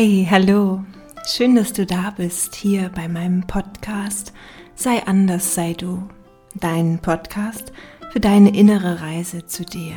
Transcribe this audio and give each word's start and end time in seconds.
Hey, 0.00 0.28
hallo. 0.30 0.84
Schön, 1.26 1.56
dass 1.56 1.72
du 1.72 1.84
da 1.84 2.14
bist 2.16 2.54
hier 2.54 2.88
bei 2.94 3.08
meinem 3.08 3.44
Podcast 3.48 4.32
Sei 4.76 5.04
anders, 5.04 5.56
sei 5.56 5.72
du. 5.72 6.08
Dein 6.54 7.00
Podcast 7.00 7.72
für 8.12 8.20
deine 8.20 8.56
innere 8.56 9.00
Reise 9.00 9.46
zu 9.46 9.64
dir. 9.64 9.96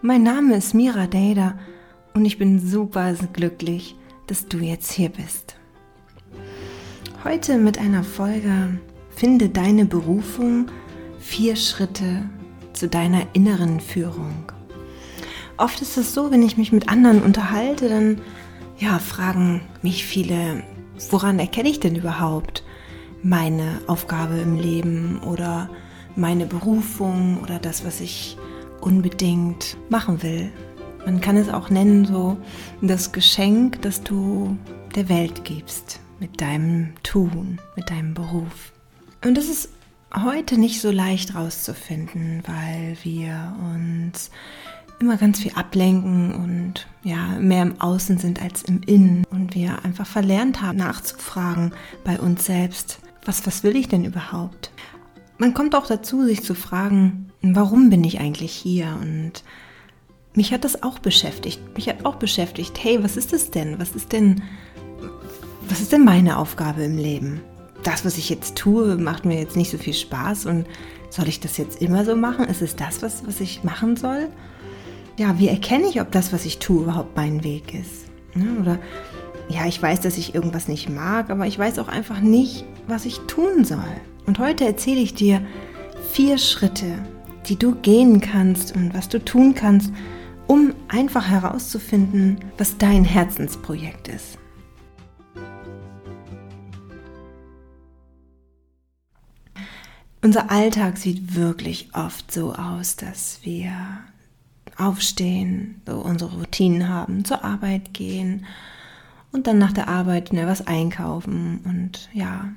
Mein 0.00 0.22
Name 0.22 0.56
ist 0.56 0.72
Mira 0.72 1.06
Dada 1.06 1.58
und 2.14 2.24
ich 2.24 2.38
bin 2.38 2.66
super 2.66 3.12
glücklich, 3.34 3.94
dass 4.26 4.48
du 4.48 4.56
jetzt 4.56 4.92
hier 4.92 5.10
bist. 5.10 5.56
Heute 7.24 7.58
mit 7.58 7.76
einer 7.76 8.04
Folge 8.04 8.80
Finde 9.10 9.50
deine 9.50 9.84
Berufung, 9.84 10.70
vier 11.20 11.56
Schritte 11.56 12.22
zu 12.72 12.88
deiner 12.88 13.26
inneren 13.34 13.80
Führung. 13.80 14.50
Oft 15.58 15.82
ist 15.82 15.98
es 15.98 16.14
so, 16.14 16.30
wenn 16.30 16.42
ich 16.42 16.56
mich 16.56 16.72
mit 16.72 16.88
anderen 16.88 17.22
unterhalte, 17.22 17.90
dann 17.90 18.22
ja, 18.82 18.98
fragen 18.98 19.60
mich 19.82 20.04
viele, 20.04 20.64
woran 21.10 21.38
erkenne 21.38 21.68
ich 21.68 21.78
denn 21.78 21.94
überhaupt 21.94 22.64
meine 23.22 23.80
Aufgabe 23.86 24.38
im 24.38 24.56
Leben 24.56 25.20
oder 25.22 25.70
meine 26.16 26.46
Berufung 26.46 27.40
oder 27.42 27.60
das, 27.60 27.84
was 27.84 28.00
ich 28.00 28.36
unbedingt 28.80 29.76
machen 29.88 30.24
will. 30.24 30.50
Man 31.06 31.20
kann 31.20 31.36
es 31.36 31.48
auch 31.48 31.70
nennen 31.70 32.04
so 32.06 32.36
das 32.80 33.12
Geschenk, 33.12 33.80
das 33.82 34.02
du 34.02 34.56
der 34.96 35.08
Welt 35.08 35.44
gibst 35.44 36.00
mit 36.18 36.40
deinem 36.40 36.94
Tun, 37.04 37.60
mit 37.76 37.88
deinem 37.88 38.14
Beruf. 38.14 38.72
Und 39.24 39.36
das 39.36 39.44
ist 39.44 39.68
heute 40.12 40.58
nicht 40.58 40.80
so 40.80 40.90
leicht 40.90 41.36
rauszufinden, 41.36 42.42
weil 42.46 42.96
wir 43.04 43.56
uns 43.74 44.32
immer 45.02 45.16
ganz 45.16 45.40
viel 45.40 45.52
ablenken 45.54 46.32
und 46.32 46.86
ja, 47.02 47.38
mehr 47.40 47.62
im 47.62 47.80
Außen 47.80 48.18
sind 48.18 48.40
als 48.40 48.62
im 48.62 48.82
Innen 48.82 49.24
und 49.30 49.54
wir 49.54 49.84
einfach 49.84 50.06
verlernt 50.06 50.62
haben, 50.62 50.78
nachzufragen 50.78 51.72
bei 52.04 52.20
uns 52.20 52.46
selbst, 52.46 53.00
was, 53.24 53.44
was 53.46 53.64
will 53.64 53.76
ich 53.76 53.88
denn 53.88 54.04
überhaupt? 54.04 54.70
Man 55.38 55.54
kommt 55.54 55.74
auch 55.74 55.86
dazu, 55.86 56.24
sich 56.24 56.44
zu 56.44 56.54
fragen, 56.54 57.32
warum 57.42 57.90
bin 57.90 58.04
ich 58.04 58.20
eigentlich 58.20 58.52
hier? 58.52 58.96
Und 59.00 59.42
mich 60.34 60.52
hat 60.52 60.64
das 60.64 60.84
auch 60.84 61.00
beschäftigt. 61.00 61.60
Mich 61.74 61.88
hat 61.88 62.04
auch 62.04 62.16
beschäftigt, 62.16 62.78
hey, 62.82 63.02
was 63.02 63.16
ist 63.16 63.32
das 63.32 63.50
denn? 63.50 63.80
Was 63.80 63.96
ist 63.96 64.12
denn, 64.12 64.40
was 65.68 65.80
ist 65.80 65.90
denn 65.90 66.04
meine 66.04 66.38
Aufgabe 66.38 66.84
im 66.84 66.96
Leben? 66.96 67.40
Das, 67.82 68.04
was 68.04 68.18
ich 68.18 68.30
jetzt 68.30 68.54
tue, 68.54 68.96
macht 68.96 69.24
mir 69.24 69.40
jetzt 69.40 69.56
nicht 69.56 69.72
so 69.72 69.78
viel 69.78 69.94
Spaß 69.94 70.46
und 70.46 70.66
soll 71.10 71.26
ich 71.26 71.40
das 71.40 71.56
jetzt 71.56 71.82
immer 71.82 72.04
so 72.04 72.14
machen? 72.14 72.44
Ist 72.44 72.62
es 72.62 72.76
das, 72.76 73.02
was, 73.02 73.26
was 73.26 73.40
ich 73.40 73.64
machen 73.64 73.96
soll? 73.96 74.28
Ja, 75.18 75.38
wie 75.38 75.48
erkenne 75.48 75.86
ich, 75.88 76.00
ob 76.00 76.10
das, 76.10 76.32
was 76.32 76.44
ich 76.46 76.58
tue, 76.58 76.84
überhaupt 76.84 77.16
mein 77.16 77.44
Weg 77.44 77.74
ist? 77.74 78.06
Ne? 78.34 78.58
Oder 78.60 78.78
ja, 79.48 79.66
ich 79.66 79.80
weiß, 79.82 80.00
dass 80.00 80.16
ich 80.16 80.34
irgendwas 80.34 80.68
nicht 80.68 80.88
mag, 80.88 81.30
aber 81.30 81.46
ich 81.46 81.58
weiß 81.58 81.78
auch 81.78 81.88
einfach 81.88 82.20
nicht, 82.20 82.64
was 82.86 83.04
ich 83.04 83.18
tun 83.26 83.64
soll. 83.64 83.84
Und 84.26 84.38
heute 84.38 84.64
erzähle 84.64 85.00
ich 85.00 85.14
dir 85.14 85.42
vier 86.12 86.38
Schritte, 86.38 86.98
die 87.46 87.58
du 87.58 87.74
gehen 87.74 88.20
kannst 88.20 88.74
und 88.74 88.94
was 88.94 89.08
du 89.08 89.22
tun 89.22 89.54
kannst, 89.54 89.92
um 90.46 90.72
einfach 90.88 91.28
herauszufinden, 91.28 92.38
was 92.56 92.78
dein 92.78 93.04
Herzensprojekt 93.04 94.08
ist. 94.08 94.38
Unser 100.24 100.52
Alltag 100.52 100.98
sieht 100.98 101.34
wirklich 101.34 101.88
oft 101.94 102.30
so 102.30 102.52
aus, 102.54 102.94
dass 102.94 103.40
wir 103.42 103.72
aufstehen, 104.86 105.80
so 105.86 105.96
unsere 105.98 106.38
Routinen 106.38 106.88
haben, 106.88 107.24
zur 107.24 107.44
Arbeit 107.44 107.94
gehen 107.94 108.46
und 109.32 109.46
dann 109.46 109.58
nach 109.58 109.72
der 109.72 109.88
Arbeit 109.88 110.32
ne, 110.32 110.46
was 110.46 110.66
einkaufen. 110.66 111.60
Und 111.64 112.08
ja, 112.12 112.52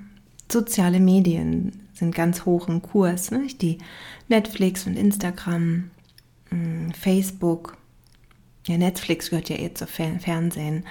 soziale 0.52 1.00
Medien 1.00 1.88
sind 1.94 2.14
ganz 2.14 2.46
hoch 2.46 2.68
im 2.68 2.82
Kurs, 2.82 3.32
ne? 3.32 3.48
die 3.62 3.78
Netflix 4.28 4.86
und 4.86 4.98
Instagram, 4.98 5.90
hm, 6.50 6.92
Facebook, 6.92 7.78
ja 8.68 8.78
Netflix 8.78 9.30
gehört 9.30 9.50
ja 9.50 9.56
eher 9.56 9.76
zur 9.76 9.88
Fernsehen, 9.88 10.84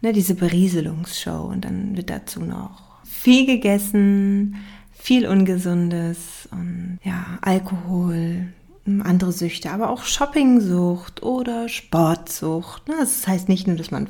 ne, 0.00 0.12
diese 0.12 0.34
Berieselungsshow 0.34 1.42
und 1.42 1.64
dann 1.64 1.96
wird 1.96 2.10
dazu 2.10 2.40
noch 2.40 3.02
viel 3.04 3.46
gegessen, 3.46 4.56
viel 4.92 5.26
Ungesundes 5.26 6.48
und 6.50 6.98
ja, 7.04 7.38
Alkohol, 7.42 8.52
andere 8.86 9.32
Süchte, 9.32 9.70
aber 9.70 9.90
auch 9.90 10.04
Shoppingsucht 10.04 11.22
oder 11.22 11.68
Sportsucht. 11.68 12.88
Ne? 12.88 12.94
Das 12.98 13.26
heißt 13.26 13.48
nicht 13.48 13.66
nur, 13.66 13.76
dass 13.76 13.90
man 13.90 14.08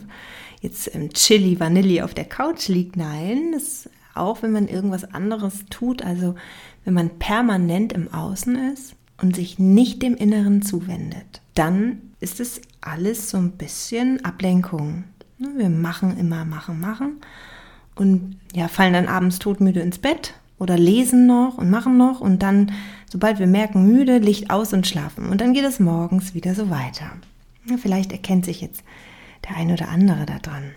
jetzt 0.61 0.87
im 0.89 1.13
Chili 1.13 1.61
Vanilli 1.61 2.03
auf 2.03 2.15
der 2.15 2.25
Couch 2.25 2.69
liegt, 2.69 2.97
nein, 2.97 3.53
das 3.53 3.89
auch 4.15 4.43
wenn 4.43 4.53
man 4.53 4.69
irgendwas 4.69 5.05
anderes 5.13 5.67
tut, 5.71 6.03
also 6.03 6.35
wenn 6.85 6.95
man 6.95 7.19
permanent 7.19 7.93
im 7.93 8.13
Außen 8.13 8.73
ist 8.73 8.95
und 9.21 9.37
sich 9.37 9.59
nicht 9.59 10.03
dem 10.03 10.17
Inneren 10.17 10.63
zuwendet, 10.63 11.41
dann 11.55 12.01
ist 12.21 12.41
es 12.41 12.61
alles 12.81 13.31
so 13.31 13.39
ein 13.39 13.53
bisschen 13.53 14.25
Ablenkung. 14.25 15.05
Ne? 15.39 15.53
Wir 15.57 15.71
machen 15.71 16.19
immer, 16.19 16.45
machen, 16.45 16.81
machen 16.81 17.21
und 17.95 18.39
ja, 18.55 18.69
fallen 18.69 18.93
dann 18.93 19.09
abends 19.09 19.39
todmüde 19.39 19.81
ins 19.81 19.99
Bett 19.99 20.35
oder 20.63 20.79
lesen 20.79 21.27
noch 21.27 21.59
und 21.59 21.71
machen 21.71 21.97
noch 21.97 22.21
und 22.21 22.41
dann, 22.45 22.71
sobald 23.11 23.41
wir 23.41 23.49
merken, 23.49 23.85
müde, 23.85 24.19
Licht 24.19 24.51
aus 24.51 24.73
und 24.73 24.87
schlafen. 24.87 25.29
Und 25.29 25.41
dann 25.41 25.55
geht 25.55 25.65
es 25.65 25.81
morgens 25.81 26.35
wieder 26.35 26.55
so 26.55 26.71
weiter. 26.71 27.11
Ja, 27.69 27.77
vielleicht 27.77 28.13
erkennt 28.13 28.45
sich 28.45 28.61
jetzt 28.61 28.85
der 29.49 29.57
ein 29.57 29.73
oder 29.73 29.89
andere 29.89 30.25
daran. 30.25 30.71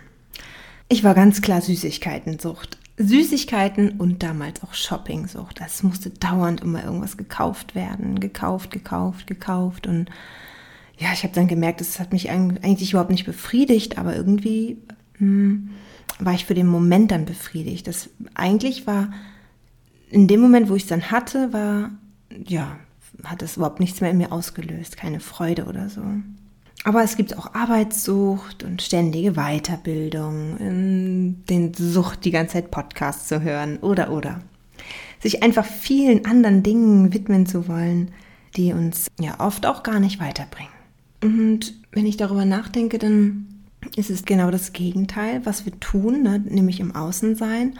Ich 0.88 1.04
war 1.04 1.14
ganz 1.14 1.40
klar 1.40 1.60
Süßigkeitensucht. 1.60 2.78
Süßigkeiten 2.98 3.92
und 3.92 4.24
damals 4.24 4.64
auch 4.64 4.74
Shoppingsucht. 4.74 5.60
Es 5.64 5.84
musste 5.84 6.10
dauernd 6.10 6.62
immer 6.62 6.82
irgendwas 6.82 7.16
gekauft 7.16 7.76
werden. 7.76 8.18
Gekauft, 8.18 8.72
gekauft, 8.72 9.28
gekauft. 9.28 9.86
Und 9.86 10.10
ja, 10.98 11.12
ich 11.12 11.22
habe 11.22 11.34
dann 11.34 11.46
gemerkt, 11.46 11.80
es 11.80 12.00
hat 12.00 12.12
mich 12.12 12.28
eigentlich 12.28 12.90
überhaupt 12.90 13.10
nicht 13.10 13.26
befriedigt, 13.26 13.98
aber 13.98 14.16
irgendwie 14.16 14.78
hm, 15.18 15.70
war 16.18 16.34
ich 16.34 16.44
für 16.44 16.54
den 16.54 16.66
Moment 16.66 17.12
dann 17.12 17.24
befriedigt. 17.24 17.86
Das 17.86 18.10
eigentlich 18.34 18.88
war 18.88 19.12
in 20.08 20.28
dem 20.28 20.40
Moment, 20.40 20.68
wo 20.68 20.76
ich 20.76 20.84
es 20.84 20.88
dann 20.88 21.10
hatte, 21.10 21.52
war, 21.52 21.90
ja, 22.46 22.76
hat 23.24 23.42
es 23.42 23.56
überhaupt 23.56 23.80
nichts 23.80 24.00
mehr 24.00 24.10
in 24.10 24.18
mir 24.18 24.32
ausgelöst, 24.32 24.96
keine 24.96 25.20
Freude 25.20 25.64
oder 25.64 25.88
so. 25.88 26.02
Aber 26.84 27.02
es 27.02 27.16
gibt 27.16 27.36
auch 27.36 27.54
Arbeitssucht 27.54 28.62
und 28.62 28.80
ständige 28.80 29.32
Weiterbildung, 29.32 30.56
den 31.48 31.72
Sucht, 31.74 32.24
die 32.24 32.30
ganze 32.30 32.54
Zeit 32.54 32.70
Podcasts 32.70 33.26
zu 33.26 33.42
hören 33.42 33.78
oder 33.78 34.12
oder. 34.12 34.40
Sich 35.20 35.42
einfach 35.42 35.64
vielen 35.64 36.26
anderen 36.26 36.62
Dingen 36.62 37.12
widmen 37.12 37.46
zu 37.46 37.66
wollen, 37.66 38.12
die 38.56 38.72
uns 38.72 39.08
ja 39.18 39.40
oft 39.40 39.66
auch 39.66 39.82
gar 39.82 39.98
nicht 39.98 40.20
weiterbringen. 40.20 40.70
Und 41.22 41.74
wenn 41.90 42.06
ich 42.06 42.16
darüber 42.16 42.44
nachdenke, 42.44 42.98
dann 42.98 43.48
ist 43.96 44.10
es 44.10 44.24
genau 44.24 44.50
das 44.50 44.72
Gegenteil, 44.72 45.44
was 45.44 45.64
wir 45.64 45.78
tun, 45.80 46.22
ne? 46.22 46.38
nämlich 46.38 46.78
im 46.78 46.94
Außensein 46.94 47.78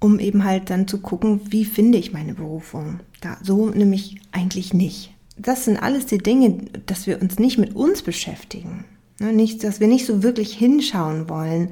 um 0.00 0.18
eben 0.18 0.44
halt 0.44 0.70
dann 0.70 0.88
zu 0.88 1.00
gucken, 1.00 1.40
wie 1.50 1.64
finde 1.64 1.98
ich 1.98 2.12
meine 2.12 2.34
Berufung. 2.34 3.00
Da, 3.20 3.38
so 3.42 3.70
nämlich 3.70 4.20
eigentlich 4.32 4.74
nicht. 4.74 5.12
Das 5.38 5.64
sind 5.64 5.76
alles 5.76 6.06
die 6.06 6.18
Dinge, 6.18 6.58
dass 6.86 7.06
wir 7.06 7.20
uns 7.20 7.38
nicht 7.38 7.58
mit 7.58 7.74
uns 7.74 8.02
beschäftigen. 8.02 8.84
Ne, 9.18 9.32
nicht, 9.32 9.64
dass 9.64 9.80
wir 9.80 9.88
nicht 9.88 10.06
so 10.06 10.22
wirklich 10.22 10.52
hinschauen 10.52 11.28
wollen 11.28 11.70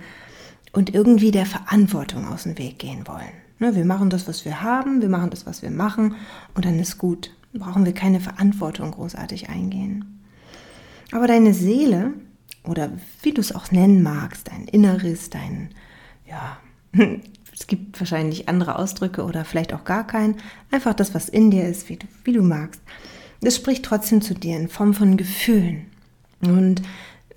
und 0.72 0.94
irgendwie 0.94 1.30
der 1.30 1.46
Verantwortung 1.46 2.26
aus 2.26 2.44
dem 2.44 2.58
Weg 2.58 2.78
gehen 2.78 3.06
wollen. 3.06 3.32
Ne, 3.58 3.76
wir 3.76 3.84
machen 3.84 4.10
das, 4.10 4.26
was 4.26 4.44
wir 4.44 4.62
haben, 4.62 5.02
wir 5.02 5.08
machen 5.08 5.30
das, 5.30 5.46
was 5.46 5.62
wir 5.62 5.70
machen 5.70 6.14
und 6.54 6.64
dann 6.64 6.78
ist 6.78 6.98
gut. 6.98 7.30
Brauchen 7.52 7.84
wir 7.84 7.92
keine 7.92 8.20
Verantwortung 8.20 8.90
großartig 8.90 9.48
eingehen. 9.48 10.20
Aber 11.12 11.26
deine 11.26 11.54
Seele 11.54 12.14
oder 12.64 12.90
wie 13.22 13.32
du 13.32 13.40
es 13.40 13.54
auch 13.54 13.70
nennen 13.70 14.02
magst, 14.02 14.48
dein 14.48 14.66
Inneres, 14.66 15.30
dein, 15.30 15.70
ja, 16.26 16.58
es 17.58 17.66
gibt 17.66 18.00
wahrscheinlich 18.00 18.48
andere 18.48 18.78
Ausdrücke 18.78 19.24
oder 19.24 19.44
vielleicht 19.44 19.72
auch 19.72 19.84
gar 19.84 20.06
keinen. 20.06 20.36
Einfach 20.70 20.94
das, 20.94 21.14
was 21.14 21.28
in 21.28 21.50
dir 21.50 21.68
ist, 21.68 21.88
wie 21.88 21.96
du, 21.96 22.06
wie 22.24 22.32
du 22.32 22.42
magst. 22.42 22.80
Das 23.40 23.56
spricht 23.56 23.84
trotzdem 23.84 24.20
zu 24.20 24.34
dir 24.34 24.56
in 24.56 24.68
Form 24.68 24.94
von 24.94 25.16
Gefühlen. 25.16 25.86
Und 26.40 26.82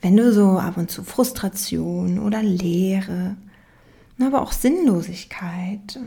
wenn 0.02 0.18
du 0.18 0.34
so 0.34 0.58
ab 0.58 0.78
und 0.78 0.90
zu 0.90 1.04
Frustration 1.04 2.20
oder 2.20 2.42
Leere, 2.42 3.36
aber 4.20 4.42
auch 4.42 4.52
Sinnlosigkeit 4.52 6.00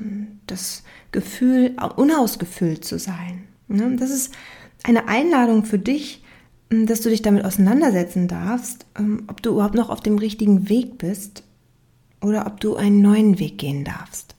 das 0.46 0.82
Gefühl, 1.12 1.76
unausgefüllt 1.96 2.84
zu 2.84 2.98
sein. 2.98 3.44
Ne, 3.68 3.96
das 3.96 4.10
ist 4.10 4.34
eine 4.82 5.06
Einladung 5.06 5.64
für 5.64 5.78
dich, 5.78 6.24
dass 6.70 7.02
du 7.02 7.08
dich 7.08 7.22
damit 7.22 7.44
auseinandersetzen 7.44 8.26
darfst, 8.26 8.86
ob 9.28 9.42
du 9.42 9.50
überhaupt 9.50 9.74
noch 9.74 9.90
auf 9.90 10.00
dem 10.00 10.18
richtigen 10.18 10.68
Weg 10.68 10.98
bist 10.98 11.44
oder 12.22 12.46
ob 12.46 12.60
du 12.60 12.76
einen 12.76 13.00
neuen 13.00 13.38
Weg 13.38 13.58
gehen 13.58 13.84
darfst. 13.84 14.34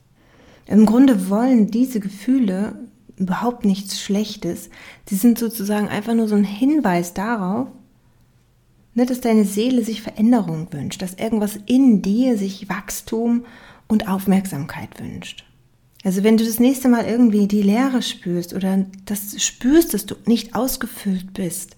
Im 0.66 0.86
Grunde 0.86 1.28
wollen 1.28 1.70
diese 1.70 2.00
Gefühle 2.00 2.88
überhaupt 3.16 3.64
nichts 3.64 4.00
Schlechtes. 4.00 4.70
Sie 5.08 5.16
sind 5.16 5.38
sozusagen 5.38 5.88
einfach 5.88 6.14
nur 6.14 6.28
so 6.28 6.34
ein 6.34 6.44
Hinweis 6.44 7.14
darauf, 7.14 7.68
Ne, 8.94 9.06
dass 9.06 9.20
deine 9.20 9.44
Seele 9.44 9.84
sich 9.84 10.02
Veränderung 10.02 10.70
wünscht, 10.70 11.00
dass 11.00 11.14
irgendwas 11.14 11.58
in 11.64 12.02
dir 12.02 12.36
sich 12.36 12.68
Wachstum 12.68 13.46
und 13.88 14.06
Aufmerksamkeit 14.06 15.00
wünscht. 15.00 15.44
Also 16.04 16.24
wenn 16.24 16.36
du 16.36 16.44
das 16.44 16.60
nächste 16.60 16.88
Mal 16.88 17.06
irgendwie 17.06 17.46
die 17.46 17.62
Leere 17.62 18.02
spürst 18.02 18.52
oder 18.52 18.84
das 19.06 19.42
spürst, 19.42 19.94
dass 19.94 20.04
du 20.04 20.16
nicht 20.26 20.54
ausgefüllt 20.54 21.32
bist, 21.32 21.76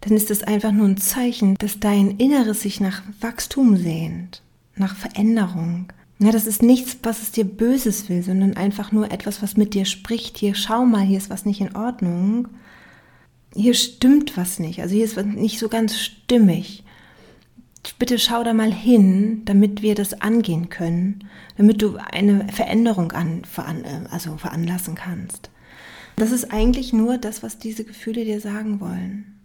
dann 0.00 0.14
ist 0.14 0.30
das 0.30 0.42
einfach 0.42 0.72
nur 0.72 0.86
ein 0.86 0.96
Zeichen, 0.96 1.56
dass 1.56 1.80
dein 1.80 2.12
Inneres 2.12 2.62
sich 2.62 2.80
nach 2.80 3.02
Wachstum 3.20 3.76
sehnt, 3.76 4.42
nach 4.76 4.94
Veränderung. 4.94 5.92
Ja, 6.18 6.30
das 6.30 6.46
ist 6.46 6.62
nichts, 6.62 6.98
was 7.02 7.22
es 7.22 7.32
dir 7.32 7.44
Böses 7.44 8.08
will, 8.08 8.22
sondern 8.22 8.56
einfach 8.56 8.92
nur 8.92 9.10
etwas, 9.10 9.42
was 9.42 9.56
mit 9.56 9.74
dir 9.74 9.84
spricht. 9.84 10.38
Hier, 10.38 10.54
schau 10.54 10.84
mal, 10.86 11.04
hier 11.04 11.18
ist 11.18 11.30
was 11.30 11.44
nicht 11.44 11.60
in 11.60 11.76
Ordnung. 11.76 12.48
Hier 13.54 13.74
stimmt 13.74 14.36
was 14.36 14.58
nicht. 14.58 14.80
Also 14.80 14.94
hier 14.94 15.04
ist 15.04 15.16
was 15.16 15.26
nicht 15.26 15.58
so 15.58 15.68
ganz 15.68 15.98
stimmig. 15.98 16.84
Bitte 17.98 18.18
schau 18.18 18.42
da 18.44 18.52
mal 18.52 18.72
hin, 18.72 19.42
damit 19.44 19.82
wir 19.82 19.94
das 19.94 20.20
angehen 20.20 20.70
können, 20.70 21.28
damit 21.56 21.82
du 21.82 21.96
eine 21.96 22.48
Veränderung 22.52 23.12
an, 23.12 23.44
veran, 23.44 23.84
also 24.10 24.36
veranlassen 24.38 24.94
kannst. 24.94 25.50
Das 26.16 26.32
ist 26.32 26.50
eigentlich 26.50 26.92
nur 26.92 27.18
das, 27.18 27.42
was 27.42 27.58
diese 27.58 27.84
Gefühle 27.84 28.24
dir 28.24 28.40
sagen 28.40 28.80
wollen. 28.80 29.38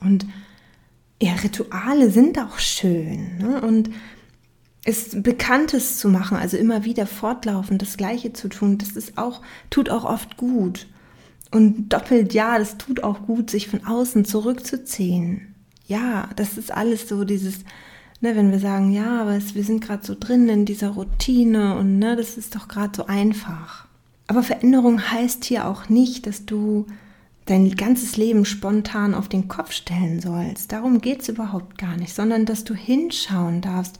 Und 0.00 0.26
ja, 1.22 1.32
Rituale 1.34 2.10
sind 2.10 2.38
auch 2.38 2.58
schön. 2.58 3.38
Ne? 3.38 3.62
Und 3.62 3.90
es 4.86 5.20
Bekanntes 5.20 5.98
zu 5.98 6.08
machen, 6.08 6.36
also 6.36 6.56
immer 6.56 6.84
wieder 6.84 7.06
fortlaufend 7.06 7.82
das 7.82 7.96
Gleiche 7.96 8.32
zu 8.32 8.48
tun, 8.48 8.78
das 8.78 8.90
ist 8.90 9.18
auch, 9.18 9.42
tut 9.68 9.90
auch 9.90 10.04
oft 10.04 10.36
gut. 10.36 10.86
Und 11.50 11.88
doppelt 11.88 12.32
ja, 12.34 12.58
das 12.58 12.78
tut 12.78 13.02
auch 13.02 13.26
gut, 13.26 13.50
sich 13.50 13.68
von 13.68 13.84
außen 13.84 14.24
zurückzuziehen. 14.24 15.54
Ja, 15.88 16.28
das 16.36 16.56
ist 16.56 16.72
alles 16.72 17.08
so 17.08 17.24
dieses, 17.24 17.58
ne, 18.20 18.36
wenn 18.36 18.52
wir 18.52 18.60
sagen, 18.60 18.92
ja, 18.92 19.22
aber 19.22 19.36
es, 19.36 19.56
wir 19.56 19.64
sind 19.64 19.82
gerade 19.82 20.06
so 20.06 20.14
drin 20.18 20.48
in 20.48 20.64
dieser 20.64 20.90
Routine 20.90 21.76
und 21.76 21.98
ne, 21.98 22.14
das 22.14 22.36
ist 22.36 22.54
doch 22.54 22.68
gerade 22.68 22.92
so 22.96 23.06
einfach. 23.06 23.86
Aber 24.28 24.44
Veränderung 24.44 25.10
heißt 25.10 25.44
hier 25.44 25.66
auch 25.66 25.88
nicht, 25.88 26.28
dass 26.28 26.46
du 26.46 26.86
dein 27.46 27.68
ganzes 27.72 28.16
Leben 28.16 28.44
spontan 28.44 29.14
auf 29.14 29.28
den 29.28 29.48
Kopf 29.48 29.72
stellen 29.72 30.20
sollst. 30.20 30.70
Darum 30.70 31.00
geht 31.00 31.22
es 31.22 31.28
überhaupt 31.28 31.76
gar 31.76 31.96
nicht, 31.96 32.14
sondern 32.14 32.44
dass 32.44 32.62
du 32.62 32.74
hinschauen 32.74 33.60
darfst, 33.60 33.98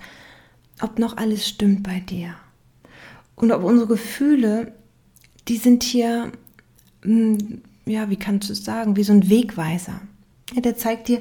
ob 0.80 0.98
noch 0.98 1.16
alles 1.16 1.48
stimmt 1.48 1.82
bei 1.82 2.00
dir. 2.00 2.34
Und 3.34 3.52
ob 3.52 3.62
unsere 3.62 3.88
Gefühle, 3.88 4.72
die 5.48 5.56
sind 5.56 5.82
hier, 5.82 6.32
hm, 7.02 7.62
ja, 7.84 8.10
wie 8.10 8.16
kannst 8.16 8.48
du 8.48 8.52
es 8.52 8.64
sagen, 8.64 8.96
wie 8.96 9.04
so 9.04 9.12
ein 9.12 9.28
Wegweiser. 9.28 10.00
Ja, 10.54 10.60
der 10.60 10.76
zeigt 10.76 11.08
dir, 11.08 11.20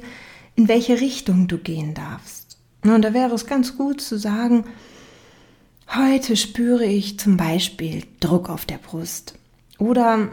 in 0.54 0.68
welche 0.68 1.00
Richtung 1.00 1.48
du 1.48 1.58
gehen 1.58 1.94
darfst. 1.94 2.58
Und 2.82 3.02
da 3.02 3.12
wäre 3.12 3.34
es 3.34 3.46
ganz 3.46 3.76
gut 3.76 4.00
zu 4.00 4.18
sagen, 4.18 4.64
heute 5.94 6.36
spüre 6.36 6.84
ich 6.84 7.18
zum 7.18 7.36
Beispiel 7.36 8.04
Druck 8.20 8.48
auf 8.48 8.64
der 8.64 8.78
Brust. 8.78 9.38
Oder 9.78 10.30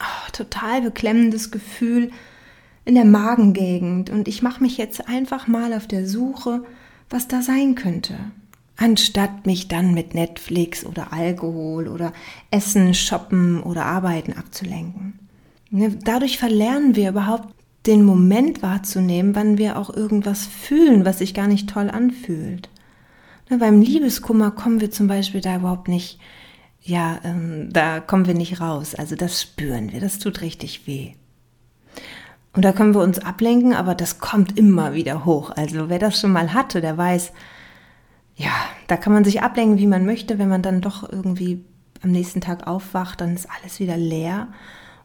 oh, 0.00 0.30
total 0.32 0.82
beklemmendes 0.82 1.50
Gefühl 1.50 2.10
in 2.84 2.94
der 2.94 3.04
Magengegend 3.04 4.10
und 4.10 4.28
ich 4.28 4.42
mache 4.42 4.62
mich 4.62 4.76
jetzt 4.76 5.08
einfach 5.08 5.46
mal 5.46 5.72
auf 5.72 5.86
der 5.86 6.06
Suche, 6.06 6.64
was 7.10 7.28
da 7.28 7.42
sein 7.42 7.74
könnte. 7.74 8.16
Anstatt 8.76 9.46
mich 9.46 9.68
dann 9.68 9.94
mit 9.94 10.14
Netflix 10.14 10.84
oder 10.84 11.12
Alkohol 11.12 11.88
oder 11.88 12.12
Essen, 12.50 12.94
Shoppen 12.94 13.62
oder 13.62 13.86
Arbeiten 13.86 14.32
abzulenken. 14.32 15.18
Ne, 15.70 15.96
dadurch 16.04 16.38
verlernen 16.38 16.96
wir 16.96 17.10
überhaupt 17.10 17.54
den 17.86 18.04
Moment 18.04 18.62
wahrzunehmen, 18.62 19.34
wann 19.34 19.58
wir 19.58 19.78
auch 19.78 19.94
irgendwas 19.94 20.46
fühlen, 20.46 21.04
was 21.04 21.18
sich 21.18 21.34
gar 21.34 21.46
nicht 21.46 21.68
toll 21.68 21.90
anfühlt. 21.90 22.68
Ne, 23.50 23.58
beim 23.58 23.80
Liebeskummer 23.80 24.50
kommen 24.50 24.80
wir 24.80 24.90
zum 24.90 25.06
Beispiel 25.06 25.40
da 25.40 25.56
überhaupt 25.56 25.88
nicht 25.88 26.18
ja, 26.84 27.18
ähm, 27.24 27.72
da 27.72 28.00
kommen 28.00 28.26
wir 28.26 28.34
nicht 28.34 28.60
raus. 28.60 28.94
Also 28.94 29.16
das 29.16 29.40
spüren 29.40 29.90
wir, 29.92 30.00
das 30.00 30.18
tut 30.18 30.42
richtig 30.42 30.86
weh. 30.86 31.14
Und 32.54 32.64
da 32.64 32.72
können 32.72 32.94
wir 32.94 33.02
uns 33.02 33.18
ablenken, 33.18 33.74
aber 33.74 33.94
das 33.94 34.18
kommt 34.18 34.56
immer 34.58 34.94
wieder 34.94 35.24
hoch. 35.24 35.50
Also 35.50 35.88
wer 35.88 35.98
das 35.98 36.20
schon 36.20 36.32
mal 36.32 36.54
hatte, 36.54 36.80
der 36.80 36.96
weiß, 36.96 37.32
ja, 38.36 38.52
da 38.86 38.96
kann 38.96 39.12
man 39.12 39.24
sich 39.24 39.42
ablenken, 39.42 39.78
wie 39.78 39.86
man 39.86 40.06
möchte. 40.06 40.38
Wenn 40.38 40.48
man 40.48 40.62
dann 40.62 40.80
doch 40.80 41.10
irgendwie 41.10 41.64
am 42.02 42.10
nächsten 42.10 42.40
Tag 42.40 42.66
aufwacht, 42.66 43.20
dann 43.20 43.34
ist 43.34 43.48
alles 43.50 43.80
wieder 43.80 43.96
leer 43.96 44.48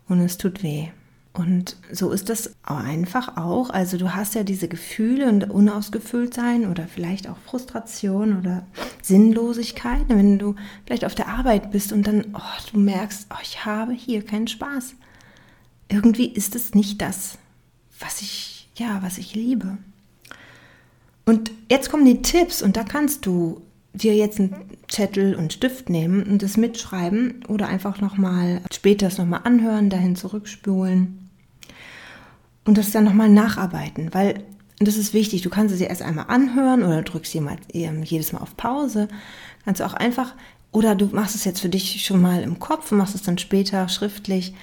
und 0.08 0.20
es 0.20 0.38
tut 0.38 0.64
weh. 0.64 0.90
Und 1.34 1.78
so 1.92 2.12
ist 2.12 2.30
das 2.30 2.56
einfach 2.64 3.38
auch. 3.38 3.70
Also 3.70 3.98
du 3.98 4.14
hast 4.14 4.36
ja 4.36 4.44
diese 4.44 4.68
Gefühle 4.68 5.30
und 5.30 5.50
unausgefüllt 5.50 6.34
sein 6.34 6.70
oder 6.70 6.88
vielleicht 6.88 7.30
auch 7.30 7.38
Frustration 7.38 8.38
oder 8.38 8.66
Sinnlosigkeit, 9.02 10.06
wenn 10.10 10.38
du 10.38 10.56
vielleicht 10.86 11.06
auf 11.06 11.16
der 11.16 11.30
Arbeit 11.30 11.72
bist 11.72 11.94
und 11.94 12.08
dann 12.08 12.26
oh, 12.34 12.72
du 12.72 12.80
merkst, 12.80 13.28
oh, 13.32 13.40
ich 13.42 13.66
habe 13.66 13.94
hier 13.94 14.26
keinen 14.26 14.48
Spaß. 14.48 14.96
Irgendwie 15.90 16.28
ist 16.28 16.56
es 16.56 16.74
nicht 16.74 17.02
das, 17.02 17.38
was 18.00 18.22
ich 18.22 18.70
ja, 18.80 19.00
was 19.02 19.18
ich 19.18 19.36
liebe. 19.36 19.78
Und 21.26 21.52
jetzt 21.70 21.92
kommen 21.92 22.06
die 22.06 22.22
Tipps 22.22 22.62
und 22.62 22.78
da 22.78 22.84
kannst 22.84 23.26
du 23.26 23.62
dir 23.94 24.16
jetzt 24.16 24.40
einen 24.40 24.56
Zettel 24.88 25.36
und 25.36 25.54
Stift 25.54 25.90
nehmen 25.90 26.24
und 26.24 26.42
das 26.42 26.58
mitschreiben 26.58 27.44
oder 27.48 27.68
einfach 27.68 28.02
nochmal 28.02 28.62
später 28.72 29.08
es 29.08 29.18
nochmal 29.18 29.42
anhören, 29.44 29.90
dahin 29.90 30.16
zurückspulen 30.16 31.30
und 32.66 32.78
das 32.78 32.92
dann 32.92 33.04
nochmal 33.04 33.30
nacharbeiten, 33.30 34.14
weil 34.14 34.44
das 34.80 34.96
ist 34.96 35.14
wichtig. 35.14 35.42
Du 35.42 35.50
kannst 35.50 35.74
es 35.74 35.80
dir 35.80 35.90
erst 35.90 36.02
einmal 36.02 36.26
anhören 36.30 36.84
oder 36.84 37.02
drückst 37.02 37.34
jemals, 37.34 37.62
ähm, 37.74 38.04
jedes 38.04 38.32
Mal 38.32 38.40
auf 38.40 38.56
Pause. 38.56 39.10
Kannst 39.66 39.82
du 39.82 39.86
auch 39.86 39.94
einfach, 39.94 40.36
oder 40.72 40.96
du 40.96 41.08
machst 41.08 41.36
es 41.36 41.44
jetzt 41.44 41.60
für 41.60 41.70
dich 41.70 42.06
schon 42.06 42.22
mal 42.22 42.42
im 42.42 42.60
Kopf 42.60 42.92
und 42.92 42.98
machst 42.98 43.16
es 43.16 43.24
dann 43.24 43.38
später 43.38 43.90
schriftlich, 43.90 44.54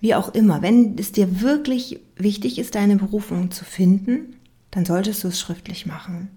wie 0.00 0.14
auch 0.14 0.34
immer. 0.34 0.62
Wenn 0.62 0.96
es 0.98 1.12
dir 1.12 1.40
wirklich 1.40 2.00
wichtig 2.16 2.58
ist, 2.58 2.74
deine 2.74 2.96
Berufung 2.96 3.50
zu 3.50 3.64
finden, 3.64 4.36
dann 4.70 4.84
solltest 4.84 5.24
du 5.24 5.28
es 5.28 5.40
schriftlich 5.40 5.86
machen. 5.86 6.28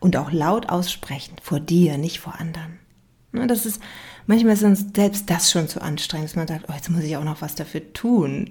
Und 0.00 0.16
auch 0.16 0.32
laut 0.32 0.68
aussprechen, 0.68 1.36
vor 1.42 1.60
dir, 1.60 1.98
nicht 1.98 2.20
vor 2.20 2.38
anderen. 2.38 2.78
Das 3.32 3.64
ist, 3.64 3.80
manchmal 4.26 4.54
ist 4.54 4.62
uns 4.62 4.86
selbst 4.94 5.30
das 5.30 5.50
schon 5.50 5.68
zu 5.68 5.80
anstrengend, 5.80 6.28
dass 6.28 6.36
man 6.36 6.48
sagt, 6.48 6.66
oh, 6.68 6.74
jetzt 6.74 6.90
muss 6.90 7.04
ich 7.04 7.16
auch 7.16 7.24
noch 7.24 7.40
was 7.40 7.54
dafür 7.54 7.92
tun 7.92 8.50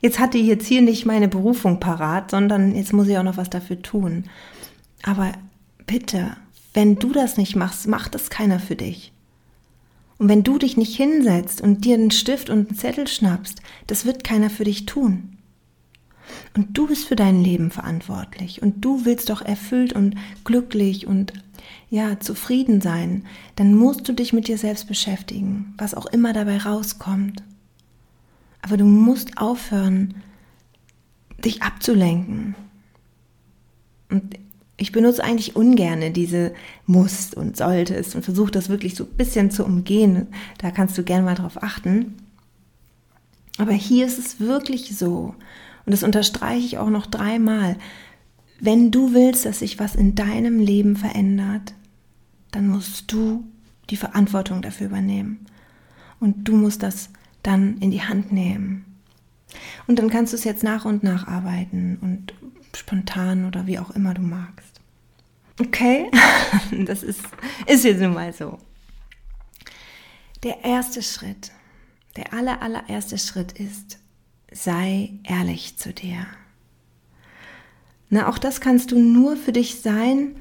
jetzt 0.00 0.18
hatte 0.18 0.38
ich 0.38 0.46
jetzt 0.46 0.66
hier 0.66 0.82
nicht 0.82 1.06
meine 1.06 1.28
Berufung 1.28 1.80
parat, 1.80 2.30
sondern 2.30 2.74
jetzt 2.74 2.92
muss 2.92 3.08
ich 3.08 3.16
auch 3.18 3.22
noch 3.22 3.36
was 3.36 3.50
dafür 3.50 3.80
tun. 3.80 4.24
Aber 5.02 5.32
bitte, 5.86 6.36
wenn 6.74 6.96
du 6.96 7.12
das 7.12 7.36
nicht 7.36 7.56
machst, 7.56 7.86
macht 7.86 8.14
es 8.14 8.30
keiner 8.30 8.58
für 8.58 8.76
dich. 8.76 9.12
Und 10.20 10.28
wenn 10.28 10.42
du 10.42 10.58
dich 10.58 10.76
nicht 10.76 10.94
hinsetzt 10.94 11.62
und 11.62 11.86
dir 11.86 11.94
einen 11.94 12.10
Stift 12.10 12.50
und 12.50 12.68
einen 12.68 12.76
Zettel 12.76 13.08
schnappst, 13.08 13.62
das 13.86 14.04
wird 14.04 14.22
keiner 14.22 14.50
für 14.50 14.64
dich 14.64 14.84
tun. 14.84 15.38
Und 16.54 16.76
du 16.76 16.88
bist 16.88 17.06
für 17.06 17.16
dein 17.16 17.42
Leben 17.42 17.70
verantwortlich 17.70 18.60
und 18.60 18.84
du 18.84 19.06
willst 19.06 19.30
doch 19.30 19.40
erfüllt 19.40 19.94
und 19.94 20.16
glücklich 20.44 21.06
und 21.06 21.32
ja, 21.88 22.20
zufrieden 22.20 22.82
sein, 22.82 23.24
dann 23.56 23.74
musst 23.74 24.06
du 24.10 24.12
dich 24.12 24.34
mit 24.34 24.46
dir 24.46 24.58
selbst 24.58 24.88
beschäftigen, 24.88 25.72
was 25.78 25.94
auch 25.94 26.04
immer 26.04 26.34
dabei 26.34 26.58
rauskommt. 26.58 27.42
Aber 28.60 28.76
du 28.76 28.84
musst 28.84 29.38
aufhören, 29.38 30.16
dich 31.42 31.62
abzulenken. 31.62 32.54
Und 34.10 34.38
ich 34.80 34.92
benutze 34.92 35.22
eigentlich 35.22 35.56
ungerne 35.56 36.10
diese 36.10 36.54
musst 36.86 37.34
und 37.34 37.54
solltest 37.54 38.16
und 38.16 38.24
versuche 38.24 38.50
das 38.50 38.70
wirklich 38.70 38.94
so 38.94 39.04
ein 39.04 39.16
bisschen 39.16 39.50
zu 39.50 39.62
umgehen. 39.66 40.28
Da 40.56 40.70
kannst 40.70 40.96
du 40.96 41.02
gerne 41.02 41.22
mal 41.22 41.34
drauf 41.34 41.62
achten. 41.62 42.14
Aber 43.58 43.72
hier 43.72 44.06
ist 44.06 44.18
es 44.18 44.40
wirklich 44.40 44.96
so. 44.96 45.34
Und 45.84 45.92
das 45.92 46.02
unterstreiche 46.02 46.64
ich 46.64 46.78
auch 46.78 46.88
noch 46.88 47.04
dreimal. 47.04 47.76
Wenn 48.58 48.90
du 48.90 49.12
willst, 49.12 49.44
dass 49.44 49.58
sich 49.58 49.78
was 49.78 49.94
in 49.94 50.14
deinem 50.14 50.58
Leben 50.60 50.96
verändert, 50.96 51.74
dann 52.50 52.66
musst 52.66 53.12
du 53.12 53.44
die 53.90 53.96
Verantwortung 53.96 54.62
dafür 54.62 54.86
übernehmen. 54.86 55.44
Und 56.20 56.48
du 56.48 56.56
musst 56.56 56.82
das 56.82 57.10
dann 57.42 57.76
in 57.80 57.90
die 57.90 58.02
Hand 58.02 58.32
nehmen. 58.32 58.86
Und 59.86 59.98
dann 59.98 60.08
kannst 60.08 60.32
du 60.32 60.38
es 60.38 60.44
jetzt 60.44 60.62
nach 60.62 60.86
und 60.86 61.02
nach 61.02 61.26
arbeiten 61.26 61.98
und 62.00 62.32
spontan 62.76 63.44
oder 63.44 63.66
wie 63.66 63.78
auch 63.78 63.90
immer 63.90 64.14
du 64.14 64.22
magst. 64.22 64.69
Okay, 65.58 66.10
das 66.86 67.02
ist, 67.02 67.22
ist 67.66 67.84
jetzt 67.84 68.00
nun 68.00 68.14
mal 68.14 68.32
so. 68.32 68.58
Der 70.42 70.64
erste 70.64 71.02
Schritt, 71.02 71.52
der 72.16 72.32
aller, 72.32 72.62
allererste 72.62 73.18
Schritt 73.18 73.52
ist, 73.52 73.98
sei 74.52 75.12
ehrlich 75.24 75.76
zu 75.76 75.92
dir. 75.92 76.26
Na, 78.08 78.28
auch 78.28 78.38
das 78.38 78.60
kannst 78.60 78.90
du 78.90 78.98
nur 78.98 79.36
für 79.36 79.52
dich 79.52 79.80
sein, 79.80 80.36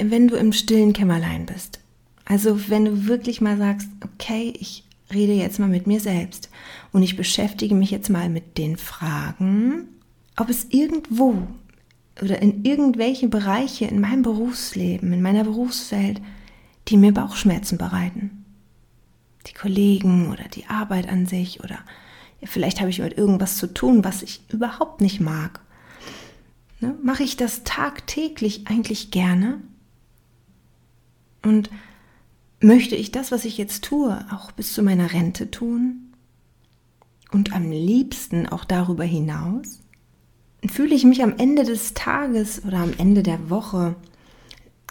wenn 0.00 0.28
du 0.28 0.36
im 0.36 0.52
stillen 0.52 0.92
Kämmerlein 0.92 1.46
bist. 1.46 1.80
Also 2.24 2.68
wenn 2.68 2.84
du 2.84 3.06
wirklich 3.06 3.40
mal 3.40 3.58
sagst, 3.58 3.88
okay, 4.02 4.54
ich 4.58 4.84
rede 5.12 5.32
jetzt 5.32 5.58
mal 5.58 5.68
mit 5.68 5.86
mir 5.86 6.00
selbst 6.00 6.50
und 6.92 7.02
ich 7.02 7.16
beschäftige 7.16 7.74
mich 7.74 7.90
jetzt 7.90 8.08
mal 8.08 8.28
mit 8.28 8.58
den 8.58 8.76
Fragen, 8.76 9.88
ob 10.36 10.48
es 10.48 10.66
irgendwo 10.70 11.46
oder 12.20 12.42
in 12.42 12.64
irgendwelche 12.64 13.28
Bereiche 13.28 13.86
in 13.86 14.00
meinem 14.00 14.22
Berufsleben, 14.22 15.12
in 15.12 15.22
meiner 15.22 15.44
Berufswelt, 15.44 16.20
die 16.88 16.96
mir 16.96 17.12
Bauchschmerzen 17.12 17.78
bereiten. 17.78 18.44
Die 19.46 19.54
Kollegen 19.54 20.30
oder 20.30 20.44
die 20.44 20.66
Arbeit 20.66 21.08
an 21.08 21.26
sich 21.26 21.62
oder 21.64 21.78
vielleicht 22.44 22.80
habe 22.80 22.90
ich 22.90 22.98
mit 22.98 23.16
irgendwas 23.16 23.56
zu 23.56 23.72
tun, 23.72 24.04
was 24.04 24.22
ich 24.22 24.42
überhaupt 24.50 25.00
nicht 25.00 25.20
mag. 25.20 25.60
Ne? 26.80 26.96
Mache 27.02 27.22
ich 27.22 27.36
das 27.36 27.64
tagtäglich 27.64 28.66
eigentlich 28.66 29.10
gerne? 29.10 29.60
Und 31.42 31.70
möchte 32.60 32.96
ich 32.96 33.10
das, 33.10 33.32
was 33.32 33.44
ich 33.44 33.58
jetzt 33.58 33.84
tue, 33.84 34.24
auch 34.30 34.52
bis 34.52 34.74
zu 34.74 34.82
meiner 34.82 35.12
Rente 35.12 35.50
tun? 35.50 36.12
Und 37.30 37.52
am 37.52 37.70
liebsten 37.70 38.46
auch 38.46 38.64
darüber 38.64 39.04
hinaus? 39.04 39.81
Fühle 40.66 40.94
ich 40.94 41.04
mich 41.04 41.22
am 41.22 41.36
Ende 41.38 41.64
des 41.64 41.94
Tages 41.94 42.64
oder 42.64 42.78
am 42.78 42.92
Ende 42.96 43.22
der 43.22 43.50
Woche 43.50 43.96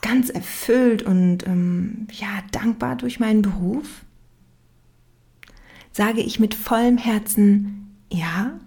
ganz 0.01 0.29
erfüllt 0.29 1.03
und 1.03 1.47
ähm, 1.47 2.07
ja 2.11 2.43
dankbar 2.51 2.95
durch 2.95 3.19
meinen 3.19 3.41
Beruf? 3.41 4.03
Sage 5.93 6.21
ich 6.21 6.39
mit 6.39 6.53
vollem 6.53 6.97
Herzen 6.97 7.95
ja? 8.11 8.59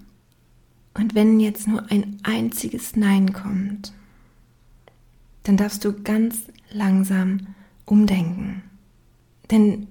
Und 0.95 1.15
wenn 1.15 1.41
jetzt 1.41 1.67
nur 1.67 1.91
ein 1.91 2.19
einziges 2.23 2.97
Nein 2.97 3.33
kommt, 3.33 3.93
dann 5.43 5.57
darfst 5.57 5.85
du 5.85 5.93
ganz 5.93 6.45
langsam 6.71 7.49
umdenken. 7.85 8.63
Denn 9.51 9.89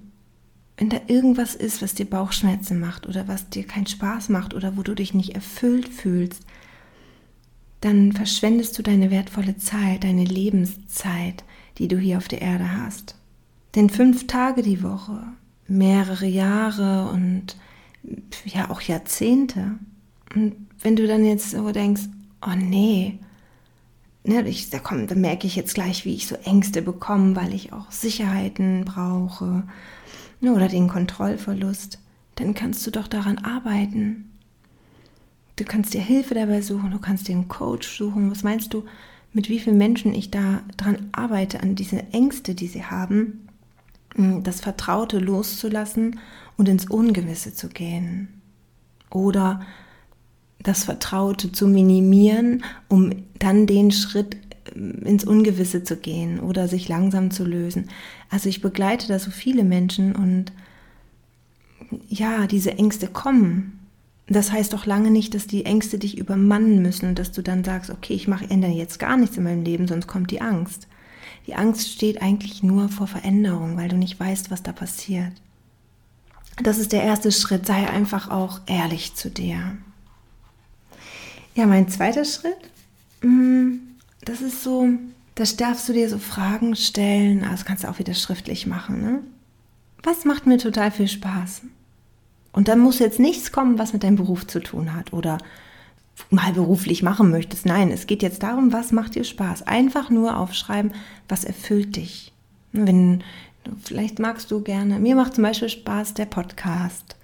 wenn 0.76 0.88
da 0.88 1.00
irgendwas 1.06 1.54
ist, 1.54 1.82
was 1.82 1.94
dir 1.94 2.06
Bauchschmerzen 2.06 2.80
macht 2.80 3.06
oder 3.06 3.28
was 3.28 3.48
dir 3.50 3.64
keinen 3.64 3.86
Spaß 3.86 4.30
macht 4.30 4.54
oder 4.54 4.76
wo 4.76 4.82
du 4.82 4.94
dich 4.94 5.14
nicht 5.14 5.34
erfüllt 5.34 5.88
fühlst, 5.88 6.42
dann 7.84 8.12
verschwendest 8.12 8.78
du 8.78 8.82
deine 8.82 9.10
wertvolle 9.10 9.58
Zeit, 9.58 10.04
deine 10.04 10.24
Lebenszeit, 10.24 11.44
die 11.76 11.86
du 11.86 11.98
hier 11.98 12.16
auf 12.16 12.28
der 12.28 12.40
Erde 12.40 12.78
hast. 12.78 13.16
Denn 13.74 13.90
fünf 13.90 14.26
Tage 14.26 14.62
die 14.62 14.82
Woche, 14.82 15.22
mehrere 15.66 16.26
Jahre 16.26 17.10
und 17.10 17.56
ja 18.44 18.70
auch 18.70 18.80
Jahrzehnte. 18.80 19.78
Und 20.34 20.54
wenn 20.80 20.96
du 20.96 21.06
dann 21.06 21.24
jetzt 21.24 21.50
so 21.50 21.72
denkst, 21.72 22.02
oh 22.46 22.54
nee, 22.56 23.18
ne, 24.24 24.48
ich, 24.48 24.70
da, 24.70 24.78
komm, 24.78 25.06
da 25.06 25.14
merke 25.14 25.46
ich 25.46 25.56
jetzt 25.56 25.74
gleich, 25.74 26.06
wie 26.06 26.14
ich 26.14 26.26
so 26.26 26.36
Ängste 26.36 26.80
bekomme, 26.80 27.36
weil 27.36 27.52
ich 27.52 27.72
auch 27.74 27.90
Sicherheiten 27.90 28.86
brauche 28.86 29.64
ne, 30.40 30.54
oder 30.54 30.68
den 30.68 30.88
Kontrollverlust, 30.88 31.98
dann 32.36 32.54
kannst 32.54 32.86
du 32.86 32.90
doch 32.90 33.08
daran 33.08 33.38
arbeiten. 33.38 34.30
Du 35.56 35.64
kannst 35.64 35.94
dir 35.94 36.00
Hilfe 36.00 36.34
dabei 36.34 36.62
suchen, 36.62 36.90
du 36.90 36.98
kannst 36.98 37.28
dir 37.28 37.34
einen 37.34 37.48
Coach 37.48 37.88
suchen. 37.96 38.30
Was 38.30 38.42
meinst 38.42 38.74
du, 38.74 38.84
mit 39.32 39.48
wie 39.48 39.60
vielen 39.60 39.78
Menschen 39.78 40.14
ich 40.14 40.30
da 40.30 40.62
dran 40.76 41.08
arbeite, 41.12 41.60
an 41.60 41.74
diese 41.74 42.12
Ängste, 42.12 42.54
die 42.54 42.66
sie 42.66 42.84
haben, 42.84 43.48
hm, 44.14 44.42
das 44.42 44.60
Vertraute 44.60 45.18
loszulassen 45.18 46.18
und 46.56 46.68
ins 46.68 46.90
Ungewisse 46.90 47.54
zu 47.54 47.68
gehen? 47.68 48.40
Oder 49.10 49.60
das 50.58 50.84
Vertraute 50.84 51.52
zu 51.52 51.68
minimieren, 51.68 52.64
um 52.88 53.12
dann 53.38 53.66
den 53.66 53.92
Schritt 53.92 54.36
ähm, 54.74 55.02
ins 55.04 55.24
Ungewisse 55.24 55.84
zu 55.84 55.96
gehen 55.96 56.40
oder 56.40 56.66
sich 56.66 56.88
langsam 56.88 57.30
zu 57.30 57.44
lösen. 57.44 57.90
Also 58.30 58.48
ich 58.48 58.60
begleite 58.60 59.06
da 59.06 59.20
so 59.20 59.30
viele 59.30 59.62
Menschen 59.62 60.16
und 60.16 60.52
ja, 62.08 62.48
diese 62.48 62.72
Ängste 62.72 63.06
kommen. 63.06 63.83
Das 64.26 64.52
heißt 64.52 64.72
doch 64.72 64.86
lange 64.86 65.10
nicht, 65.10 65.34
dass 65.34 65.46
die 65.46 65.66
Ängste 65.66 65.98
dich 65.98 66.16
übermannen 66.16 66.80
müssen 66.80 67.08
und 67.08 67.18
dass 67.18 67.32
du 67.32 67.42
dann 67.42 67.62
sagst, 67.62 67.90
okay, 67.90 68.14
ich 68.14 68.26
mache 68.26 68.48
ändere 68.48 68.72
jetzt 68.72 68.98
gar 68.98 69.16
nichts 69.16 69.36
in 69.36 69.44
meinem 69.44 69.64
Leben, 69.64 69.86
sonst 69.86 70.06
kommt 70.06 70.30
die 70.30 70.40
Angst. 70.40 70.88
Die 71.46 71.54
Angst 71.54 71.90
steht 71.90 72.22
eigentlich 72.22 72.62
nur 72.62 72.88
vor 72.88 73.06
Veränderung, 73.06 73.76
weil 73.76 73.88
du 73.88 73.96
nicht 73.96 74.18
weißt, 74.18 74.50
was 74.50 74.62
da 74.62 74.72
passiert. 74.72 75.32
Das 76.62 76.78
ist 76.78 76.92
der 76.92 77.02
erste 77.02 77.32
Schritt, 77.32 77.66
sei 77.66 77.88
einfach 77.88 78.30
auch 78.30 78.60
ehrlich 78.66 79.14
zu 79.14 79.28
dir. 79.28 79.76
Ja, 81.54 81.66
mein 81.66 81.88
zweiter 81.88 82.24
Schritt, 82.24 82.56
mm, 83.22 83.72
das 84.24 84.40
ist 84.40 84.62
so, 84.62 84.88
da 85.34 85.44
darfst 85.44 85.88
du 85.88 85.92
dir 85.92 86.08
so 86.08 86.18
Fragen 86.18 86.76
stellen, 86.76 87.44
also 87.44 87.64
kannst 87.66 87.84
du 87.84 87.88
auch 87.88 87.98
wieder 87.98 88.14
schriftlich 88.14 88.66
machen. 88.66 89.02
Ne? 89.02 89.20
Was 90.02 90.24
macht 90.24 90.46
mir 90.46 90.58
total 90.58 90.90
viel 90.90 91.08
Spaß? 91.08 91.62
Und 92.54 92.68
dann 92.68 92.78
muss 92.78 93.00
jetzt 93.00 93.18
nichts 93.18 93.50
kommen, 93.50 93.78
was 93.78 93.92
mit 93.92 94.04
deinem 94.04 94.16
Beruf 94.16 94.46
zu 94.46 94.60
tun 94.60 94.94
hat 94.94 95.12
oder 95.12 95.38
mal 96.30 96.52
beruflich 96.52 97.02
machen 97.02 97.30
möchtest. 97.30 97.66
Nein, 97.66 97.90
es 97.90 98.06
geht 98.06 98.22
jetzt 98.22 98.44
darum, 98.44 98.72
was 98.72 98.92
macht 98.92 99.16
dir 99.16 99.24
Spaß. 99.24 99.66
Einfach 99.66 100.08
nur 100.08 100.38
aufschreiben, 100.38 100.92
was 101.28 101.44
erfüllt 101.44 101.96
dich. 101.96 102.32
Wenn 102.72 103.24
vielleicht 103.82 104.20
magst 104.20 104.52
du 104.52 104.62
gerne, 104.62 105.00
mir 105.00 105.16
macht 105.16 105.34
zum 105.34 105.42
Beispiel 105.42 105.68
Spaß 105.68 106.14
der 106.14 106.26
Podcast. 106.26 107.16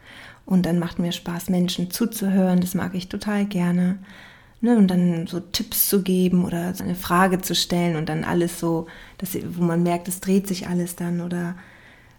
Und 0.47 0.67
dann 0.67 0.81
macht 0.81 0.99
mir 0.99 1.13
Spaß, 1.13 1.49
Menschen 1.49 1.93
zuzuhören. 1.93 2.61
Das 2.61 2.75
mag 2.75 2.97
ich 2.97 3.09
total 3.09 3.45
gerne. 3.45 3.99
Ne, 4.63 4.77
und 4.77 4.89
dann 4.89 5.29
so 5.29 5.39
Tipps 5.39 5.89
zu 5.89 6.03
geben 6.03 6.45
oder 6.45 6.75
eine 6.81 6.97
Frage 6.97 7.41
zu 7.41 7.55
stellen 7.55 7.97
und 7.97 8.11
dann 8.11 8.25
alles 8.25 8.59
so, 8.61 8.89
dass, 9.17 9.39
wo 9.57 9.63
man 9.63 9.83
merkt, 9.83 10.07
es 10.07 10.21
dreht 10.21 10.47
sich 10.47 10.69
alles 10.69 10.97
dann 10.97 11.23
oder 11.23 11.55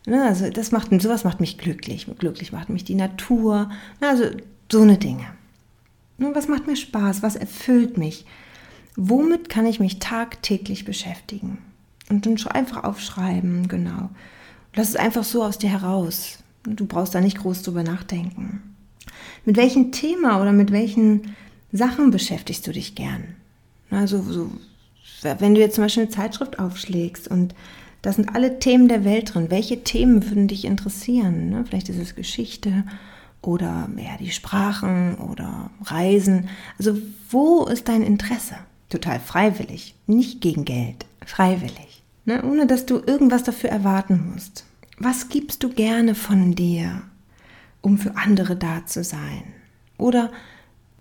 ne, 0.05 0.23
also 0.23 0.49
das 0.49 0.71
macht 0.71 0.89
sowas 1.01 1.23
macht 1.23 1.39
mich 1.39 1.57
glücklich. 1.57 2.07
Glücklich 2.19 2.51
macht 2.51 2.69
mich 2.69 2.83
die 2.83 2.95
Natur. 2.95 3.69
Ne, 3.99 4.09
also 4.09 4.25
so 4.71 4.81
eine 4.81 4.97
Dinge. 4.97 5.25
Ne, 6.17 6.31
was 6.33 6.47
macht 6.47 6.67
mir 6.67 6.75
Spaß? 6.75 7.23
Was 7.23 7.35
erfüllt 7.35 7.97
mich? 7.97 8.25
Womit 8.95 9.49
kann 9.49 9.65
ich 9.65 9.79
mich 9.79 9.99
tagtäglich 9.99 10.85
beschäftigen? 10.85 11.59
Und 12.09 12.25
dann 12.25 12.37
einfach 12.47 12.83
aufschreiben, 12.83 13.67
genau. 13.67 14.09
Lass 14.75 14.89
es 14.89 14.95
einfach 14.95 15.23
so 15.23 15.43
aus 15.43 15.57
dir 15.57 15.69
heraus. 15.69 16.39
Du 16.63 16.85
brauchst 16.85 17.15
da 17.15 17.21
nicht 17.21 17.39
groß 17.39 17.63
drüber 17.63 17.83
nachdenken. 17.83 18.75
Mit 19.45 19.57
welchem 19.57 19.91
Thema 19.91 20.41
oder 20.41 20.51
mit 20.51 20.71
welchen 20.71 21.35
Sachen 21.71 22.11
beschäftigst 22.11 22.67
du 22.67 22.71
dich 22.71 22.95
gern? 22.95 23.35
Also, 23.89 24.21
so, 24.21 24.51
wenn 25.39 25.55
du 25.55 25.61
jetzt 25.61 25.75
zum 25.75 25.85
Beispiel 25.85 26.03
eine 26.03 26.11
Zeitschrift 26.11 26.59
aufschlägst 26.59 27.27
und 27.27 27.55
da 28.01 28.11
sind 28.11 28.35
alle 28.35 28.59
Themen 28.59 28.87
der 28.87 29.05
Welt 29.05 29.33
drin, 29.33 29.51
welche 29.51 29.83
Themen 29.83 30.27
würden 30.27 30.47
dich 30.47 30.65
interessieren? 30.65 31.49
Ne? 31.49 31.65
Vielleicht 31.65 31.89
ist 31.89 31.99
es 31.99 32.15
Geschichte 32.15 32.83
oder 33.41 33.89
ja, 33.97 34.17
die 34.19 34.31
Sprachen 34.31 35.15
oder 35.15 35.69
Reisen. 35.83 36.49
Also, 36.77 36.97
wo 37.29 37.65
ist 37.65 37.87
dein 37.87 38.01
Interesse? 38.01 38.55
Total 38.89 39.19
freiwillig, 39.19 39.95
nicht 40.07 40.41
gegen 40.41 40.65
Geld, 40.65 41.05
freiwillig. 41.25 42.03
Ne? 42.25 42.43
Ohne 42.43 42.67
dass 42.67 42.85
du 42.85 43.01
irgendwas 43.05 43.43
dafür 43.43 43.69
erwarten 43.69 44.31
musst. 44.33 44.65
Was 44.97 45.29
gibst 45.29 45.63
du 45.63 45.69
gerne 45.69 46.13
von 46.13 46.53
dir, 46.53 47.01
um 47.81 47.97
für 47.97 48.15
andere 48.15 48.55
da 48.55 48.85
zu 48.85 49.03
sein? 49.03 49.43
Oder 49.97 50.31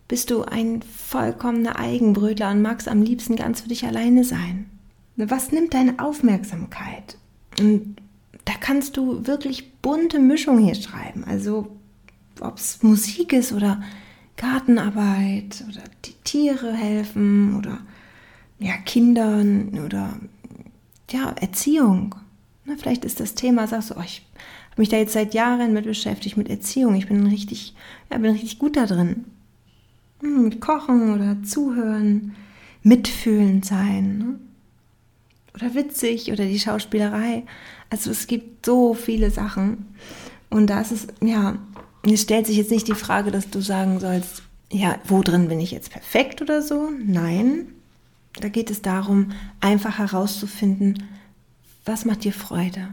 bist 0.08 0.30
du 0.30 0.42
ein 0.42 0.82
vollkommener 0.82 1.78
Eigenbrötler 1.78 2.50
und 2.50 2.62
magst 2.62 2.88
am 2.88 3.02
liebsten 3.02 3.36
ganz 3.36 3.60
für 3.60 3.68
dich 3.68 3.84
alleine 3.84 4.24
sein? 4.24 4.66
Was 5.16 5.52
nimmt 5.52 5.74
deine 5.74 5.98
Aufmerksamkeit? 5.98 7.18
Und 7.58 7.96
da 8.44 8.54
kannst 8.58 8.96
du 8.96 9.26
wirklich 9.26 9.72
bunte 9.80 10.18
Mischungen 10.18 10.64
hier 10.64 10.74
schreiben. 10.74 11.24
Also 11.24 11.76
ob 12.40 12.56
es 12.56 12.82
Musik 12.82 13.32
ist 13.32 13.52
oder 13.52 13.82
Gartenarbeit 14.36 15.64
oder 15.68 15.82
die 16.04 16.14
Tiere 16.24 16.72
helfen 16.72 17.56
oder 17.56 17.78
ja, 18.58 18.76
Kindern 18.78 19.78
oder 19.84 20.14
ja, 21.10 21.30
Erziehung. 21.32 22.14
Na, 22.64 22.74
vielleicht 22.78 23.04
ist 23.04 23.20
das 23.20 23.34
Thema, 23.34 23.66
sagst 23.66 23.90
du, 23.90 23.94
oh, 23.98 24.02
ich 24.04 24.26
habe 24.70 24.82
mich 24.82 24.88
da 24.88 24.96
jetzt 24.96 25.12
seit 25.12 25.34
Jahren 25.34 25.72
mit 25.72 25.84
beschäftigt, 25.84 26.36
mit 26.36 26.48
Erziehung. 26.48 26.94
Ich 26.94 27.08
bin 27.08 27.26
richtig, 27.26 27.74
ja, 28.10 28.18
bin 28.18 28.30
richtig 28.30 28.58
gut 28.58 28.76
da 28.76 28.86
drin. 28.86 29.24
Hm, 30.20 30.44
mit 30.44 30.60
Kochen 30.60 31.14
oder 31.14 31.42
Zuhören, 31.42 32.34
mitfühlend 32.82 33.64
sein. 33.64 34.18
Ne? 34.18 34.38
Oder 35.54 35.74
witzig 35.74 36.30
oder 36.32 36.44
die 36.44 36.60
Schauspielerei. 36.60 37.44
Also 37.90 38.10
es 38.10 38.26
gibt 38.26 38.66
so 38.66 38.94
viele 38.94 39.30
Sachen. 39.30 39.94
Und 40.48 40.68
da 40.68 40.80
ist 40.80 40.92
es, 40.92 41.06
ja, 41.20 41.58
es 42.02 42.22
stellt 42.22 42.46
sich 42.46 42.56
jetzt 42.56 42.70
nicht 42.70 42.88
die 42.88 42.94
Frage, 42.94 43.30
dass 43.30 43.50
du 43.50 43.60
sagen 43.60 44.00
sollst, 44.00 44.42
ja, 44.72 44.98
wo 45.04 45.22
drin 45.22 45.48
bin 45.48 45.60
ich 45.60 45.72
jetzt 45.72 45.90
perfekt 45.90 46.40
oder 46.42 46.62
so? 46.62 46.90
Nein. 47.04 47.66
Da 48.34 48.48
geht 48.48 48.70
es 48.70 48.80
darum, 48.80 49.32
einfach 49.60 49.98
herauszufinden, 49.98 51.02
was 51.84 52.04
macht 52.04 52.24
dir 52.24 52.32
Freude? 52.32 52.88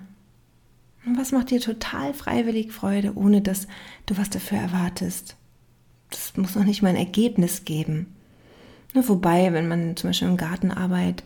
Und 1.05 1.17
was 1.17 1.31
macht 1.31 1.51
dir 1.51 1.61
total 1.61 2.13
freiwillig 2.13 2.71
Freude, 2.71 3.15
ohne 3.15 3.41
dass 3.41 3.67
du 4.07 4.17
was 4.17 4.29
dafür 4.29 4.57
erwartest? 4.57 5.35
Das 6.09 6.35
muss 6.35 6.55
noch 6.55 6.63
nicht 6.63 6.81
mal 6.81 6.89
ein 6.89 6.95
Ergebnis 6.95 7.65
geben. 7.65 8.13
Wobei, 8.93 9.53
wenn 9.53 9.67
man 9.67 9.95
zum 9.95 10.09
Beispiel 10.09 10.27
in 10.27 10.37
Gartenarbeit, 10.37 11.23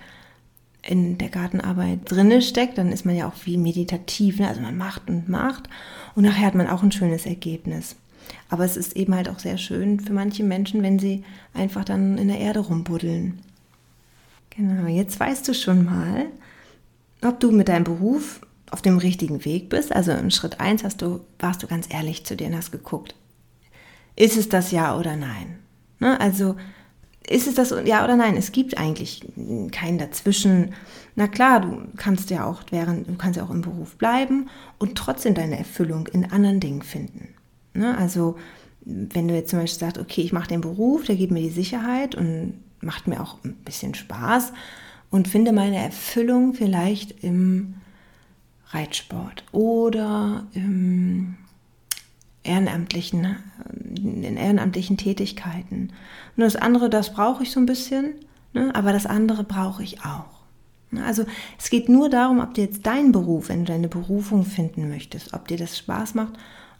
in 0.84 1.18
der 1.18 1.30
Gartenarbeit 1.30 2.00
drinne 2.06 2.42
steckt, 2.42 2.78
dann 2.78 2.92
ist 2.92 3.06
man 3.06 3.16
ja 3.16 3.28
auch 3.28 3.46
wie 3.46 3.58
meditativ. 3.58 4.40
Ne? 4.40 4.48
Also 4.48 4.62
man 4.62 4.78
macht 4.78 5.10
und 5.10 5.30
macht 5.30 5.70
und 6.16 6.24
nachher 6.24 6.48
hat 6.48 6.56
man 6.56 6.68
auch 6.68 6.84
ein 6.84 6.92
schönes 6.92 7.26
Ergebnis. 7.26 7.96
Aber 8.50 8.66
es 8.66 8.78
ist 8.78 8.96
eben 8.96 9.16
halt 9.16 9.30
auch 9.30 9.40
sehr 9.40 9.58
schön 9.58 10.00
für 10.00 10.14
manche 10.14 10.44
Menschen, 10.44 10.84
wenn 10.84 11.00
sie 11.00 11.24
einfach 11.54 11.84
dann 11.84 12.18
in 12.18 12.28
der 12.28 12.40
Erde 12.40 12.60
rumbuddeln. 12.60 13.40
Genau, 14.50 14.88
jetzt 14.88 15.20
weißt 15.20 15.48
du 15.48 15.54
schon 15.54 15.86
mal, 15.86 16.26
ob 17.22 17.40
du 17.40 17.52
mit 17.52 17.68
deinem 17.68 17.84
Beruf 17.84 18.42
auf 18.70 18.82
dem 18.82 18.98
richtigen 18.98 19.46
Weg 19.46 19.70
bist. 19.70 19.94
Also 19.94 20.12
im 20.12 20.32
Schritt 20.32 20.60
1 20.60 20.84
hast 20.84 21.02
du, 21.02 21.22
warst 21.40 21.62
du 21.64 21.68
ganz 21.68 21.88
ehrlich 21.90 22.26
zu 22.26 22.36
dir 22.36 22.48
und 22.48 22.56
hast 22.56 22.72
geguckt, 22.72 23.16
ist 24.16 24.38
es 24.38 24.50
das 24.50 24.72
ja 24.72 24.98
oder 24.98 25.16
nein? 25.16 25.60
Ne? 26.00 26.20
Also 26.20 26.56
ist 27.32 27.48
es 27.48 27.56
das 27.56 27.74
ja 27.86 28.04
oder 28.04 28.16
nein? 28.16 28.38
Es 28.38 28.52
gibt 28.52 28.78
eigentlich 28.78 29.22
keinen 29.72 29.98
dazwischen. 29.98 30.74
Na 31.16 31.28
klar, 31.28 31.62
du 31.62 31.82
kannst 31.98 32.30
ja 32.30 32.46
auch 32.46 32.64
während, 32.72 33.08
du 33.08 33.16
kannst 33.16 33.38
ja 33.38 33.44
auch 33.44 33.50
im 33.50 33.62
Beruf 33.62 33.96
bleiben 33.98 34.50
und 34.78 34.98
trotzdem 34.98 35.34
deine 35.34 35.58
Erfüllung 35.58 36.08
in 36.08 36.32
anderen 36.32 36.60
Dingen 36.60 36.82
finden. 36.82 37.30
Ne? 37.74 37.98
Also 37.98 38.38
wenn 38.86 39.28
du 39.28 39.36
jetzt 39.36 39.50
zum 39.50 39.60
Beispiel 39.60 39.80
sagst, 39.80 39.98
okay, 39.98 40.22
ich 40.22 40.34
mache 40.34 40.48
den 40.48 40.62
Beruf, 40.62 41.06
der 41.06 41.16
gibt 41.16 41.32
mir 41.32 41.42
die 41.42 41.50
Sicherheit 41.50 42.16
und 42.16 42.54
macht 42.82 43.08
mir 43.08 43.22
auch 43.22 43.38
ein 43.44 43.56
bisschen 43.64 43.94
Spaß 43.94 44.54
und 45.10 45.28
finde 45.28 45.52
meine 45.52 45.78
Erfüllung 45.78 46.54
vielleicht 46.54 47.24
im 47.24 47.76
Reitsport 48.70 49.44
oder 49.52 50.48
im 50.54 51.36
ehrenamtlichen, 52.44 53.38
in 53.96 54.38
ehrenamtlichen 54.38 54.98
Tätigkeiten. 54.98 55.92
Und 56.36 56.44
das 56.44 56.56
andere, 56.56 56.90
das 56.90 57.14
brauche 57.14 57.44
ich 57.44 57.52
so 57.52 57.60
ein 57.60 57.66
bisschen, 57.66 58.16
ne? 58.54 58.74
aber 58.74 58.94
das 58.94 59.06
andere 59.06 59.44
brauche 59.44 59.84
ich 59.84 60.04
auch. 60.04 60.42
Ne? 60.92 61.04
Also 61.06 61.26
es 61.60 61.70
geht 61.70 61.90
nur 61.90 62.10
darum, 62.10 62.40
ob 62.40 62.54
dir 62.54 62.66
jetzt 62.66 62.86
dein 62.86 63.12
Beruf, 63.12 63.50
wenn 63.50 63.66
du 63.66 63.72
deine 63.72 63.88
Berufung 63.88 64.46
finden 64.46 64.90
möchtest, 64.90 65.34
ob 65.34 65.48
dir 65.48 65.58
das 65.58 65.78
Spaß 65.78 66.16
macht, 66.16 66.34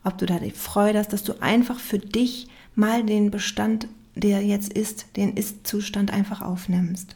ob 0.04 0.18
du 0.18 0.26
da 0.26 0.40
die 0.40 0.52
Freude 0.52 1.00
hast, 1.00 1.14
dass 1.14 1.24
du 1.24 1.42
einfach 1.42 1.80
für 1.80 2.00
dich 2.00 2.48
mal 2.76 3.04
den 3.04 3.32
Bestand, 3.32 3.88
der 4.16 4.44
jetzt 4.44 4.74
ist, 4.74 5.16
den 5.16 5.36
Ist-Zustand 5.36 6.12
einfach 6.12 6.42
aufnimmst. 6.42 7.16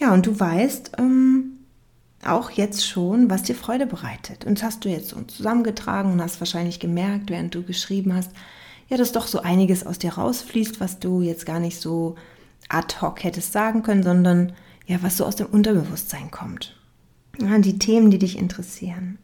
Ja, 0.00 0.12
und 0.12 0.26
du 0.26 0.38
weißt, 0.38 0.92
ähm, 0.98 1.55
auch 2.26 2.50
jetzt 2.50 2.86
schon, 2.86 3.30
was 3.30 3.42
dir 3.42 3.54
Freude 3.54 3.86
bereitet. 3.86 4.44
Und 4.44 4.58
das 4.58 4.64
hast 4.64 4.84
du 4.84 4.88
jetzt 4.88 5.14
zusammengetragen 5.28 6.12
und 6.12 6.22
hast 6.22 6.40
wahrscheinlich 6.40 6.80
gemerkt, 6.80 7.30
während 7.30 7.54
du 7.54 7.62
geschrieben 7.62 8.14
hast, 8.14 8.30
ja, 8.88 8.96
dass 8.96 9.12
doch 9.12 9.26
so 9.26 9.40
einiges 9.40 9.84
aus 9.84 9.98
dir 9.98 10.14
rausfließt, 10.14 10.80
was 10.80 10.98
du 10.98 11.22
jetzt 11.22 11.46
gar 11.46 11.60
nicht 11.60 11.80
so 11.80 12.14
ad 12.68 12.96
hoc 13.00 13.24
hättest 13.24 13.52
sagen 13.52 13.82
können, 13.82 14.02
sondern 14.02 14.52
ja, 14.86 15.02
was 15.02 15.16
so 15.16 15.24
aus 15.24 15.36
dem 15.36 15.46
Unterbewusstsein 15.46 16.30
kommt. 16.30 16.76
Ja, 17.40 17.58
die 17.58 17.78
Themen, 17.78 18.10
die 18.10 18.18
dich 18.18 18.38
interessieren. 18.38 19.18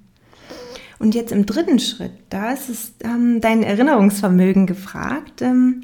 Und 0.99 1.15
jetzt 1.15 1.33
im 1.33 1.47
dritten 1.47 1.79
Schritt, 1.79 2.13
da 2.31 2.53
ist 2.53 2.69
es 2.69 2.95
ähm, 3.03 3.41
dein 3.41 3.63
Erinnerungsvermögen 3.63 4.67
gefragt. 4.67 5.43
Ähm, 5.43 5.83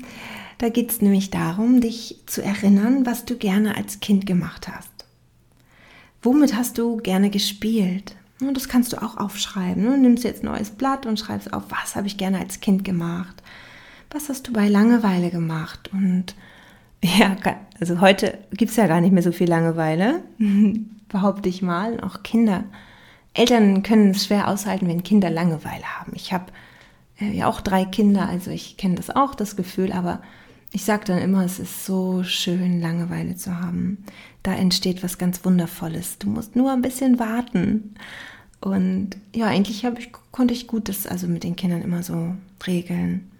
da 0.58 0.68
geht 0.68 0.90
es 0.90 1.00
nämlich 1.00 1.30
darum, 1.30 1.80
dich 1.80 2.22
zu 2.26 2.42
erinnern, 2.42 3.06
was 3.06 3.24
du 3.24 3.36
gerne 3.36 3.76
als 3.76 4.00
Kind 4.00 4.26
gemacht 4.26 4.68
hast. 4.68 4.97
Womit 6.22 6.54
hast 6.54 6.78
du 6.78 6.96
gerne 6.98 7.30
gespielt? 7.30 8.14
Und 8.40 8.54
das 8.54 8.68
kannst 8.68 8.92
du 8.92 9.02
auch 9.02 9.16
aufschreiben. 9.16 9.84
Du 9.84 9.96
nimmst 9.96 10.24
jetzt 10.24 10.42
ein 10.42 10.46
neues 10.46 10.70
Blatt 10.70 11.06
und 11.06 11.18
schreibst 11.18 11.52
auf, 11.52 11.64
was 11.68 11.96
habe 11.96 12.06
ich 12.06 12.16
gerne 12.16 12.38
als 12.38 12.60
Kind 12.60 12.84
gemacht? 12.84 13.42
Was 14.10 14.28
hast 14.28 14.48
du 14.48 14.52
bei 14.52 14.68
Langeweile 14.68 15.30
gemacht? 15.30 15.90
Und 15.92 16.34
ja, 17.02 17.36
also 17.80 18.00
heute 18.00 18.38
gibt 18.52 18.70
es 18.70 18.76
ja 18.76 18.86
gar 18.86 19.00
nicht 19.00 19.12
mehr 19.12 19.22
so 19.22 19.32
viel 19.32 19.48
Langeweile, 19.48 20.22
behaupte 21.08 21.48
ich 21.48 21.62
mal. 21.62 22.00
Auch 22.00 22.22
Kinder. 22.22 22.64
Eltern 23.34 23.82
können 23.82 24.10
es 24.10 24.26
schwer 24.26 24.48
aushalten, 24.48 24.88
wenn 24.88 25.02
Kinder 25.02 25.30
Langeweile 25.30 25.84
haben. 25.98 26.12
Ich 26.14 26.32
habe 26.32 26.46
äh, 27.20 27.30
ja 27.30 27.46
auch 27.46 27.60
drei 27.60 27.84
Kinder, 27.84 28.28
also 28.28 28.50
ich 28.50 28.76
kenne 28.76 28.96
das 28.96 29.10
auch, 29.10 29.34
das 29.34 29.56
Gefühl, 29.56 29.92
aber 29.92 30.20
ich 30.70 30.84
sage 30.84 31.04
dann 31.06 31.18
immer, 31.18 31.44
es 31.44 31.58
ist 31.58 31.86
so 31.86 32.22
schön, 32.24 32.80
Langeweile 32.80 33.36
zu 33.36 33.58
haben. 33.60 34.04
Da 34.42 34.54
entsteht 34.54 35.02
was 35.02 35.18
ganz 35.18 35.44
Wundervolles. 35.44 36.18
Du 36.18 36.28
musst 36.28 36.56
nur 36.56 36.72
ein 36.72 36.82
bisschen 36.82 37.18
warten. 37.18 37.94
Und 38.60 39.10
ja, 39.34 39.46
eigentlich 39.46 39.84
ich, 39.84 40.12
konnte 40.30 40.54
ich 40.54 40.66
gut 40.66 40.88
das 40.88 41.06
also 41.06 41.26
mit 41.26 41.44
den 41.44 41.56
Kindern 41.56 41.82
immer 41.82 42.02
so 42.02 42.34
regeln. 42.66 43.30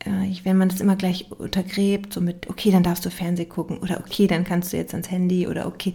Äh, 0.00 0.44
wenn 0.44 0.58
man 0.58 0.68
das 0.68 0.80
immer 0.80 0.96
gleich 0.96 1.30
untergräbt, 1.30 2.12
so 2.12 2.20
mit, 2.20 2.50
okay, 2.50 2.70
dann 2.70 2.82
darfst 2.82 3.04
du 3.06 3.10
Fernsehen 3.10 3.48
gucken 3.48 3.78
oder 3.78 4.00
okay, 4.00 4.26
dann 4.26 4.44
kannst 4.44 4.72
du 4.72 4.76
jetzt 4.76 4.94
ans 4.94 5.10
Handy 5.10 5.46
oder 5.46 5.66
okay, 5.66 5.94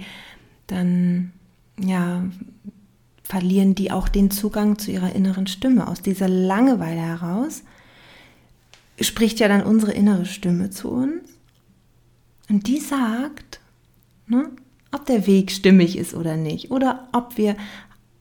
dann 0.67 1.33
ja, 1.79 2.25
verlieren 3.23 3.75
die 3.75 3.91
auch 3.91 4.07
den 4.07 4.31
Zugang 4.31 4.79
zu 4.79 4.91
ihrer 4.91 5.13
inneren 5.13 5.47
Stimme. 5.47 5.87
Aus 5.87 6.01
dieser 6.01 6.27
Langeweile 6.27 7.01
heraus 7.01 7.63
spricht 9.01 9.39
ja 9.39 9.47
dann 9.47 9.63
unsere 9.63 9.91
innere 9.91 10.25
Stimme 10.25 10.69
zu 10.69 10.89
uns. 10.89 11.21
Und 12.49 12.67
die 12.67 12.79
sagt, 12.79 13.59
ne, 14.27 14.49
ob 14.91 15.05
der 15.05 15.27
Weg 15.27 15.51
stimmig 15.51 15.97
ist 15.97 16.13
oder 16.13 16.37
nicht. 16.37 16.71
Oder 16.71 17.07
ob 17.11 17.37
wir, 17.37 17.55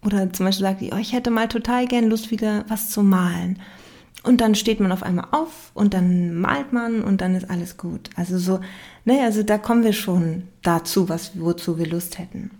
oder 0.04 0.32
zum 0.32 0.46
Beispiel 0.46 0.64
sagt 0.64 0.80
die, 0.80 0.92
oh, 0.92 0.98
ich 0.98 1.12
hätte 1.12 1.30
mal 1.30 1.48
total 1.48 1.86
gern 1.86 2.08
Lust, 2.08 2.30
wieder 2.30 2.64
was 2.68 2.90
zu 2.90 3.02
malen. 3.02 3.60
Und 4.22 4.40
dann 4.40 4.56
steht 4.56 4.80
man 4.80 4.90
auf 4.90 5.04
einmal 5.04 5.28
auf 5.30 5.70
und 5.74 5.94
dann 5.94 6.34
malt 6.34 6.72
man 6.72 7.02
und 7.02 7.20
dann 7.20 7.36
ist 7.36 7.48
alles 7.48 7.76
gut. 7.76 8.10
Also 8.16 8.38
so, 8.38 8.60
ne, 9.04 9.22
also 9.22 9.44
da 9.44 9.56
kommen 9.56 9.84
wir 9.84 9.92
schon 9.92 10.48
dazu, 10.62 11.08
was, 11.08 11.38
wozu 11.38 11.78
wir 11.78 11.86
Lust 11.86 12.18
hätten. 12.18 12.50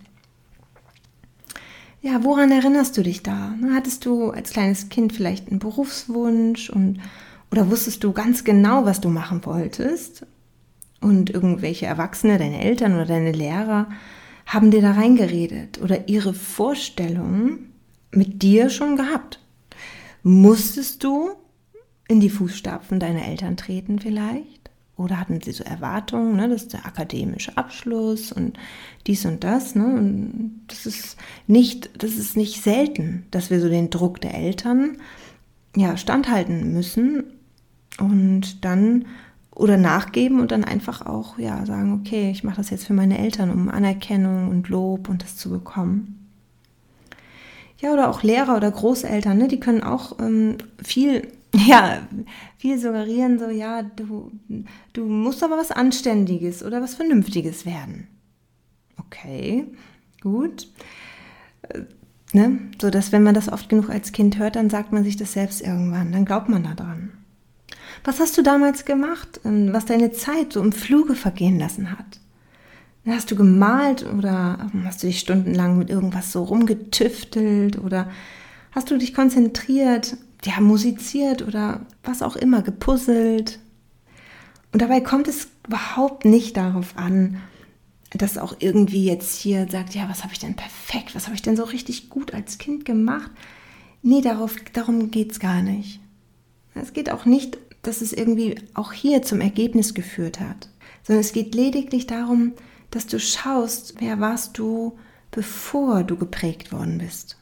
Ja, 2.01 2.23
woran 2.23 2.51
erinnerst 2.51 2.95
du 2.95 3.03
dich 3.03 3.21
da? 3.21 3.53
Hattest 3.73 4.05
du 4.05 4.29
als 4.29 4.51
kleines 4.51 4.87
Kind 4.87 5.11
vielleicht 5.11 5.49
einen 5.49 5.59
Berufswunsch 5.59 6.69
und 6.69 6.99
oder 7.51 7.69
wusstest 7.69 8.03
du 8.03 8.11
ganz 8.11 8.43
genau, 8.43 8.85
was 8.85 9.01
du 9.01 9.09
machen 9.09 9.45
wolltest? 9.45 10.25
Und 10.99 11.29
irgendwelche 11.29 11.85
Erwachsene, 11.85 12.37
deine 12.37 12.61
Eltern 12.61 12.95
oder 12.95 13.05
deine 13.05 13.31
Lehrer, 13.31 13.87
haben 14.45 14.71
dir 14.71 14.81
da 14.81 14.91
reingeredet 14.91 15.79
oder 15.81 16.07
ihre 16.07 16.33
Vorstellungen 16.33 17.73
mit 18.11 18.41
dir 18.41 18.69
schon 18.69 18.95
gehabt. 18.95 19.39
Musstest 20.23 21.03
du 21.03 21.31
in 22.07 22.19
die 22.19 22.29
Fußstapfen 22.29 22.99
deiner 22.99 23.25
Eltern 23.25 23.57
treten 23.57 23.99
vielleicht? 23.99 24.71
Oder 24.95 25.19
hatten 25.19 25.41
sie 25.41 25.51
so 25.51 25.63
Erwartungen, 25.63 26.37
ne, 26.37 26.49
das 26.49 26.63
ist 26.63 26.73
der 26.73 26.87
akademische 26.87 27.55
Abschluss 27.55 28.31
und 28.31 28.57
dies 29.05 29.25
und 29.25 29.43
das, 29.43 29.75
ne? 29.75 29.85
Und 29.85 30.61
das 30.67 30.87
ist 30.87 31.17
nicht, 31.45 32.03
das 32.03 32.13
ist 32.13 32.35
nicht 32.35 32.63
selten, 32.63 33.27
dass 33.29 33.51
wir 33.51 33.61
so 33.61 33.69
den 33.69 33.91
Druck 33.91 34.19
der 34.21 34.33
Eltern 34.33 34.97
ja 35.75 35.97
standhalten 35.97 36.73
müssen 36.73 37.25
und 37.99 38.63
dann 38.63 39.05
oder 39.57 39.77
nachgeben 39.77 40.39
und 40.39 40.51
dann 40.51 40.63
einfach 40.63 41.05
auch 41.05 41.39
ja 41.39 41.65
sagen, 41.65 41.99
okay, 41.99 42.29
ich 42.29 42.43
mache 42.43 42.57
das 42.57 42.69
jetzt 42.69 42.85
für 42.85 42.93
meine 42.93 43.17
Eltern, 43.17 43.49
um 43.49 43.69
Anerkennung 43.69 44.49
und 44.49 44.69
Lob 44.69 45.09
und 45.09 45.23
das 45.23 45.35
zu 45.35 45.49
bekommen. 45.49 46.29
Ja, 47.79 47.93
oder 47.93 48.09
auch 48.09 48.23
Lehrer 48.23 48.55
oder 48.55 48.71
Großeltern, 48.71 49.37
ne, 49.37 49.47
die 49.47 49.59
können 49.59 49.83
auch 49.83 50.19
ähm, 50.19 50.57
viel, 50.83 51.27
ja, 51.55 52.07
viel 52.57 52.79
suggerieren, 52.79 53.39
so, 53.39 53.49
ja, 53.49 53.81
du, 53.83 54.31
du 54.93 55.05
musst 55.05 55.43
aber 55.43 55.57
was 55.57 55.71
Anständiges 55.71 56.63
oder 56.63 56.81
was 56.81 56.95
Vernünftiges 56.95 57.65
werden. 57.65 58.07
Okay, 58.99 59.65
gut. 60.21 60.67
Äh, 61.63 61.81
ne, 62.33 62.59
so 62.79 62.91
dass 62.91 63.11
wenn 63.11 63.23
man 63.23 63.35
das 63.35 63.51
oft 63.51 63.69
genug 63.69 63.89
als 63.89 64.11
Kind 64.11 64.37
hört, 64.37 64.55
dann 64.55 64.69
sagt 64.69 64.91
man 64.91 65.03
sich 65.03 65.17
das 65.17 65.33
selbst 65.33 65.61
irgendwann, 65.61 66.11
dann 66.11 66.25
glaubt 66.25 66.49
man 66.49 66.63
daran. 66.63 67.11
Was 68.03 68.19
hast 68.19 68.37
du 68.37 68.41
damals 68.41 68.85
gemacht, 68.85 69.41
ähm, 69.45 69.73
was 69.73 69.85
deine 69.85 70.11
Zeit 70.11 70.53
so 70.53 70.61
im 70.61 70.71
Fluge 70.71 71.15
vergehen 71.15 71.59
lassen 71.59 71.91
hat? 71.91 72.19
Hast 73.05 73.31
du 73.31 73.35
gemalt 73.35 74.05
oder 74.05 74.69
ähm, 74.73 74.83
hast 74.85 75.01
du 75.01 75.07
dich 75.07 75.19
stundenlang 75.19 75.77
mit 75.77 75.89
irgendwas 75.89 76.31
so 76.31 76.43
rumgetüftelt 76.43 77.79
oder 77.79 78.09
hast 78.71 78.91
du 78.91 78.97
dich 78.97 79.13
konzentriert, 79.13 80.17
ja, 80.43 80.59
musiziert 80.59 81.41
oder 81.41 81.85
was 82.03 82.21
auch 82.21 82.35
immer, 82.35 82.61
gepuzzelt? 82.61 83.59
Und 84.73 84.81
dabei 84.81 84.99
kommt 84.99 85.27
es 85.27 85.47
überhaupt 85.65 86.25
nicht 86.25 86.57
darauf 86.57 86.97
an, 86.97 87.37
dass 88.11 88.37
auch 88.37 88.55
irgendwie 88.59 89.05
jetzt 89.05 89.39
hier 89.39 89.67
sagt, 89.69 89.95
ja, 89.95 90.09
was 90.09 90.23
habe 90.23 90.33
ich 90.33 90.39
denn 90.39 90.55
perfekt, 90.55 91.15
was 91.15 91.25
habe 91.25 91.35
ich 91.35 91.41
denn 91.41 91.57
so 91.57 91.63
richtig 91.63 92.09
gut 92.09 92.33
als 92.33 92.57
Kind 92.57 92.85
gemacht? 92.85 93.31
Nee, 94.01 94.21
darauf, 94.21 94.55
darum 94.73 95.11
geht 95.11 95.31
es 95.31 95.39
gar 95.39 95.61
nicht. 95.61 95.99
Es 96.75 96.93
geht 96.93 97.09
auch 97.09 97.25
nicht 97.25 97.57
dass 97.87 98.01
es 98.01 98.11
irgendwie 98.11 98.55
auch 98.73 98.91
hier 98.91 99.21
zum 99.21 99.39
Ergebnis 99.39 99.93
geführt 99.93 100.41
hat, 100.41 100.67
sondern 101.03 101.21
es 101.21 101.31
geht 101.31 101.55
lediglich 101.55 102.05
darum, 102.05 102.51
dass 102.91 103.07
du 103.07 103.17
schaust, 103.17 103.95
wer 103.99 104.19
warst 104.19 104.57
du, 104.57 104.97
bevor 105.31 106.03
du 106.03 106.17
geprägt 106.17 106.73
worden 106.73 106.97
bist, 106.97 107.37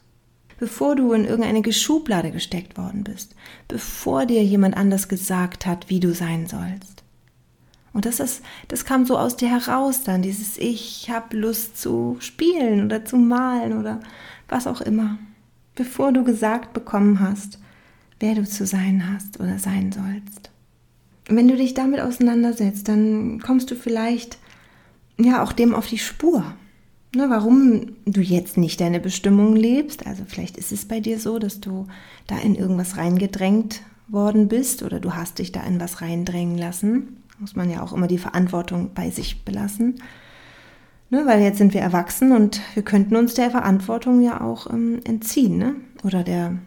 bevor 0.60 0.94
du 0.94 1.12
in 1.12 1.24
irgendeine 1.24 1.72
Schublade 1.72 2.30
gesteckt 2.30 2.78
worden 2.78 3.02
bist, 3.02 3.34
bevor 3.66 4.24
dir 4.24 4.44
jemand 4.44 4.76
anders 4.76 5.08
gesagt 5.08 5.66
hat, 5.66 5.90
wie 5.90 5.98
du 5.98 6.14
sein 6.14 6.46
sollst. 6.46 7.02
Und 7.92 8.04
das 8.04 8.20
ist, 8.20 8.42
das 8.68 8.84
kam 8.84 9.04
so 9.04 9.18
aus 9.18 9.36
dir 9.36 9.48
heraus 9.48 10.04
dann, 10.04 10.22
dieses 10.22 10.58
Ich 10.58 11.10
habe 11.10 11.36
Lust 11.36 11.80
zu 11.80 12.18
spielen 12.20 12.84
oder 12.84 13.04
zu 13.04 13.16
malen 13.16 13.76
oder 13.76 14.00
was 14.48 14.68
auch 14.68 14.80
immer, 14.80 15.18
bevor 15.74 16.12
du 16.12 16.22
gesagt 16.22 16.72
bekommen 16.72 17.18
hast, 17.18 17.58
wer 18.20 18.34
du 18.34 18.44
zu 18.44 18.66
sein 18.66 19.12
hast 19.12 19.40
oder 19.40 19.58
sein 19.58 19.92
sollst. 19.92 20.50
wenn 21.28 21.48
du 21.48 21.56
dich 21.56 21.74
damit 21.74 22.00
auseinandersetzt, 22.00 22.88
dann 22.88 23.40
kommst 23.40 23.70
du 23.70 23.74
vielleicht 23.74 24.38
ja 25.18 25.42
auch 25.42 25.52
dem 25.52 25.74
auf 25.74 25.86
die 25.86 25.98
Spur. 25.98 26.44
Ne, 27.14 27.30
warum 27.30 27.92
du 28.04 28.20
jetzt 28.20 28.58
nicht 28.58 28.80
deine 28.80 29.00
Bestimmung 29.00 29.56
lebst. 29.56 30.06
Also 30.06 30.24
vielleicht 30.26 30.56
ist 30.56 30.70
es 30.70 30.84
bei 30.84 31.00
dir 31.00 31.18
so, 31.18 31.38
dass 31.38 31.60
du 31.60 31.86
da 32.26 32.36
in 32.38 32.54
irgendwas 32.54 32.98
reingedrängt 32.98 33.80
worden 34.08 34.48
bist 34.48 34.82
oder 34.82 35.00
du 35.00 35.14
hast 35.14 35.38
dich 35.38 35.50
da 35.50 35.62
in 35.62 35.80
was 35.80 36.02
reindrängen 36.02 36.58
lassen. 36.58 37.22
Muss 37.38 37.56
man 37.56 37.70
ja 37.70 37.82
auch 37.82 37.92
immer 37.92 38.06
die 38.06 38.18
Verantwortung 38.18 38.90
bei 38.94 39.10
sich 39.10 39.44
belassen. 39.44 39.94
Ne, 41.08 41.24
weil 41.24 41.40
jetzt 41.40 41.58
sind 41.58 41.72
wir 41.72 41.80
erwachsen 41.80 42.32
und 42.32 42.60
wir 42.74 42.82
könnten 42.82 43.14
uns 43.14 43.34
der 43.34 43.50
Verantwortung 43.50 44.20
ja 44.20 44.40
auch 44.40 44.68
ähm, 44.70 45.00
entziehen. 45.04 45.56
Ne? 45.56 45.76
Oder 46.02 46.24
der, 46.24 46.58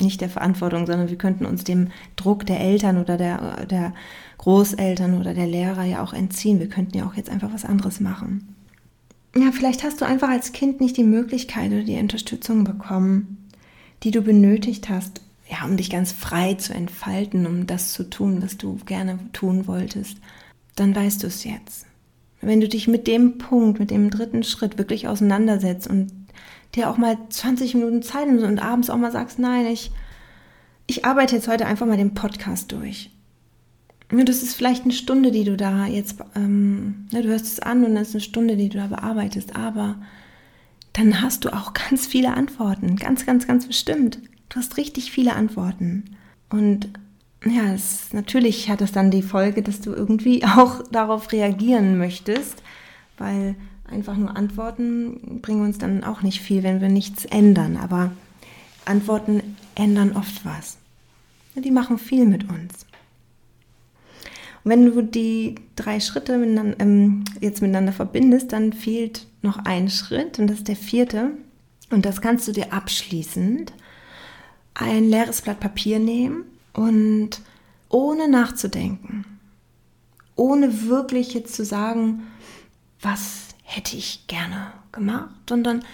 nicht 0.00 0.20
der 0.20 0.28
Verantwortung, 0.28 0.86
sondern 0.86 1.08
wir 1.08 1.18
könnten 1.18 1.46
uns 1.46 1.64
dem 1.64 1.88
Druck 2.16 2.46
der 2.46 2.60
Eltern 2.60 2.98
oder 2.98 3.16
der, 3.16 3.66
der 3.66 3.94
Großeltern 4.38 5.18
oder 5.18 5.34
der 5.34 5.46
Lehrer 5.46 5.84
ja 5.84 6.02
auch 6.02 6.12
entziehen. 6.12 6.60
Wir 6.60 6.68
könnten 6.68 6.96
ja 6.96 7.06
auch 7.06 7.14
jetzt 7.14 7.30
einfach 7.30 7.52
was 7.52 7.64
anderes 7.64 8.00
machen. 8.00 8.54
Ja, 9.36 9.52
vielleicht 9.52 9.84
hast 9.84 10.00
du 10.00 10.06
einfach 10.06 10.30
als 10.30 10.52
Kind 10.52 10.80
nicht 10.80 10.96
die 10.96 11.04
Möglichkeit 11.04 11.70
oder 11.72 11.82
die 11.82 11.98
Unterstützung 11.98 12.64
bekommen, 12.64 13.48
die 14.02 14.10
du 14.10 14.22
benötigt 14.22 14.88
hast, 14.88 15.20
ja, 15.50 15.64
um 15.64 15.76
dich 15.76 15.90
ganz 15.90 16.12
frei 16.12 16.54
zu 16.54 16.74
entfalten, 16.74 17.46
um 17.46 17.66
das 17.66 17.92
zu 17.92 18.08
tun, 18.08 18.42
was 18.42 18.56
du 18.56 18.78
gerne 18.86 19.18
tun 19.32 19.66
wolltest. 19.66 20.18
Dann 20.76 20.94
weißt 20.94 21.22
du 21.22 21.26
es 21.26 21.44
jetzt. 21.44 21.86
Wenn 22.40 22.60
du 22.60 22.68
dich 22.68 22.86
mit 22.86 23.06
dem 23.06 23.38
Punkt, 23.38 23.80
mit 23.80 23.90
dem 23.90 24.10
dritten 24.10 24.44
Schritt 24.44 24.78
wirklich 24.78 25.08
auseinandersetzt 25.08 25.88
und 25.88 26.12
dir 26.74 26.90
auch 26.90 26.96
mal 26.96 27.16
20 27.28 27.74
Minuten 27.74 28.02
Zeit 28.02 28.26
nimmst 28.28 28.44
und 28.44 28.58
abends 28.58 28.90
auch 28.90 28.96
mal 28.96 29.12
sagst, 29.12 29.38
nein, 29.38 29.66
ich, 29.66 29.90
ich 30.86 31.04
arbeite 31.04 31.36
jetzt 31.36 31.48
heute 31.48 31.66
einfach 31.66 31.86
mal 31.86 31.96
den 31.96 32.14
Podcast 32.14 32.72
durch. 32.72 33.10
Das 34.10 34.42
ist 34.42 34.54
vielleicht 34.54 34.84
eine 34.84 34.94
Stunde, 34.94 35.30
die 35.30 35.44
du 35.44 35.56
da 35.56 35.86
jetzt, 35.86 36.16
ähm, 36.34 37.06
ne, 37.12 37.22
du 37.22 37.28
hörst 37.28 37.46
es 37.46 37.60
an 37.60 37.84
und 37.84 37.94
das 37.94 38.08
ist 38.08 38.14
eine 38.14 38.20
Stunde, 38.22 38.56
die 38.56 38.70
du 38.70 38.78
da 38.78 38.86
bearbeitest, 38.86 39.54
aber 39.54 39.96
dann 40.94 41.20
hast 41.20 41.44
du 41.44 41.52
auch 41.52 41.72
ganz 41.90 42.06
viele 42.06 42.34
Antworten, 42.34 42.96
ganz, 42.96 43.26
ganz, 43.26 43.46
ganz 43.46 43.66
bestimmt. 43.66 44.18
Du 44.48 44.56
hast 44.56 44.76
richtig 44.78 45.10
viele 45.10 45.34
Antworten. 45.34 46.16
Und 46.48 46.88
ja, 47.44 47.72
es, 47.74 48.12
natürlich 48.12 48.70
hat 48.70 48.80
es 48.80 48.92
dann 48.92 49.10
die 49.10 49.22
Folge, 49.22 49.62
dass 49.62 49.80
du 49.80 49.92
irgendwie 49.92 50.44
auch 50.56 50.82
darauf 50.90 51.30
reagieren 51.32 51.98
möchtest, 51.98 52.62
weil 53.18 53.56
einfach 53.90 54.16
nur 54.16 54.36
Antworten 54.36 55.40
bringen 55.40 55.62
uns 55.62 55.78
dann 55.78 56.04
auch 56.04 56.22
nicht 56.22 56.40
viel, 56.40 56.62
wenn 56.62 56.80
wir 56.80 56.88
nichts 56.88 57.24
ändern. 57.24 57.76
Aber 57.76 58.12
Antworten 58.84 59.56
ändern 59.74 60.16
oft 60.16 60.44
was. 60.44 60.78
Die 61.54 61.70
machen 61.70 61.98
viel 61.98 62.26
mit 62.26 62.48
uns. 62.48 62.86
Und 64.64 64.70
wenn 64.70 64.86
du 64.86 65.02
die 65.02 65.56
drei 65.76 66.00
Schritte 66.00 66.34
ähm, 66.34 67.24
jetzt 67.40 67.62
miteinander 67.62 67.92
verbindest, 67.92 68.52
dann 68.52 68.72
fehlt 68.72 69.26
noch 69.42 69.58
ein 69.64 69.88
Schritt 69.88 70.38
und 70.38 70.48
das 70.48 70.58
ist 70.58 70.68
der 70.68 70.76
vierte. 70.76 71.30
Und 71.90 72.04
das 72.04 72.20
kannst 72.20 72.46
du 72.48 72.52
dir 72.52 72.72
abschließend 72.72 73.72
ein 74.74 75.08
leeres 75.08 75.42
Blatt 75.42 75.60
Papier 75.60 75.98
nehmen 75.98 76.44
und 76.72 77.40
ohne 77.88 78.28
nachzudenken, 78.28 79.24
ohne 80.36 80.88
wirklich 80.88 81.34
jetzt 81.34 81.54
zu 81.54 81.64
sagen, 81.64 82.24
was 83.00 83.47
hätte 83.68 83.96
ich 83.96 84.26
gerne 84.26 84.72
gemacht, 84.92 85.34
sondern 85.46 85.84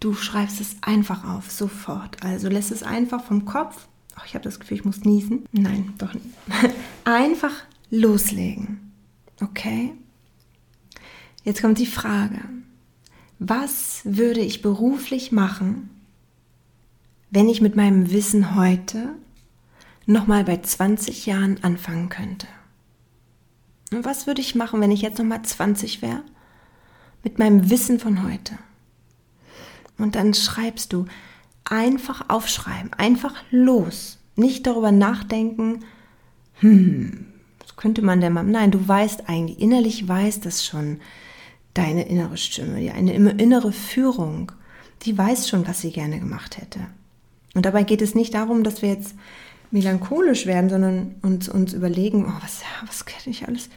du 0.00 0.14
schreibst 0.14 0.62
es 0.62 0.76
einfach 0.80 1.24
auf, 1.28 1.50
sofort. 1.50 2.22
Also 2.24 2.48
lässt 2.48 2.72
es 2.72 2.82
einfach 2.82 3.22
vom 3.22 3.44
Kopf, 3.44 3.86
oh, 4.16 4.22
ich 4.26 4.34
habe 4.34 4.44
das 4.44 4.58
Gefühl, 4.58 4.78
ich 4.78 4.84
muss 4.86 5.04
niesen. 5.04 5.44
Nein, 5.52 5.92
doch 5.98 6.14
nicht. 6.14 6.26
einfach 7.04 7.52
loslegen. 7.90 8.92
Okay? 9.42 9.92
Jetzt 11.44 11.60
kommt 11.60 11.78
die 11.78 11.86
Frage, 11.86 12.40
was 13.38 14.00
würde 14.04 14.40
ich 14.40 14.62
beruflich 14.62 15.30
machen, 15.30 15.90
wenn 17.30 17.48
ich 17.48 17.60
mit 17.60 17.76
meinem 17.76 18.10
Wissen 18.10 18.54
heute 18.54 19.10
nochmal 20.06 20.44
bei 20.44 20.56
20 20.56 21.26
Jahren 21.26 21.62
anfangen 21.62 22.08
könnte? 22.08 22.46
Und 23.92 24.06
was 24.06 24.26
würde 24.26 24.40
ich 24.40 24.54
machen, 24.54 24.80
wenn 24.80 24.90
ich 24.90 25.02
jetzt 25.02 25.18
nochmal 25.18 25.42
20 25.42 26.00
wäre? 26.00 26.22
Mit 27.28 27.38
meinem 27.38 27.68
Wissen 27.68 28.00
von 28.00 28.22
heute. 28.26 28.54
Und 29.98 30.14
dann 30.14 30.32
schreibst 30.32 30.94
du 30.94 31.04
einfach 31.62 32.30
aufschreiben, 32.30 32.94
einfach 32.94 33.34
los. 33.50 34.16
Nicht 34.34 34.66
darüber 34.66 34.92
nachdenken, 34.92 35.84
hm, 36.60 37.26
was 37.60 37.76
könnte 37.76 38.00
man 38.00 38.22
denn 38.22 38.32
mal. 38.32 38.44
Nein, 38.44 38.70
du 38.70 38.88
weißt 38.88 39.28
eigentlich, 39.28 39.60
innerlich 39.60 40.08
weiß 40.08 40.40
das 40.40 40.64
schon 40.64 41.00
deine 41.74 42.08
innere 42.08 42.38
Stimme, 42.38 42.76
eine 42.94 43.12
innere 43.12 43.72
Führung, 43.72 44.50
die 45.02 45.18
weiß 45.18 45.50
schon, 45.50 45.68
was 45.68 45.82
sie 45.82 45.92
gerne 45.92 46.20
gemacht 46.20 46.56
hätte. 46.56 46.80
Und 47.54 47.66
dabei 47.66 47.82
geht 47.82 48.00
es 48.00 48.14
nicht 48.14 48.32
darum, 48.32 48.64
dass 48.64 48.80
wir 48.80 48.88
jetzt 48.88 49.14
melancholisch 49.70 50.46
werden, 50.46 50.70
sondern 50.70 51.16
uns, 51.20 51.46
uns 51.46 51.74
überlegen, 51.74 52.24
oh, 52.26 52.42
was, 52.42 52.62
was 52.86 53.04
hätte 53.14 53.28
ich 53.28 53.46
alles 53.46 53.68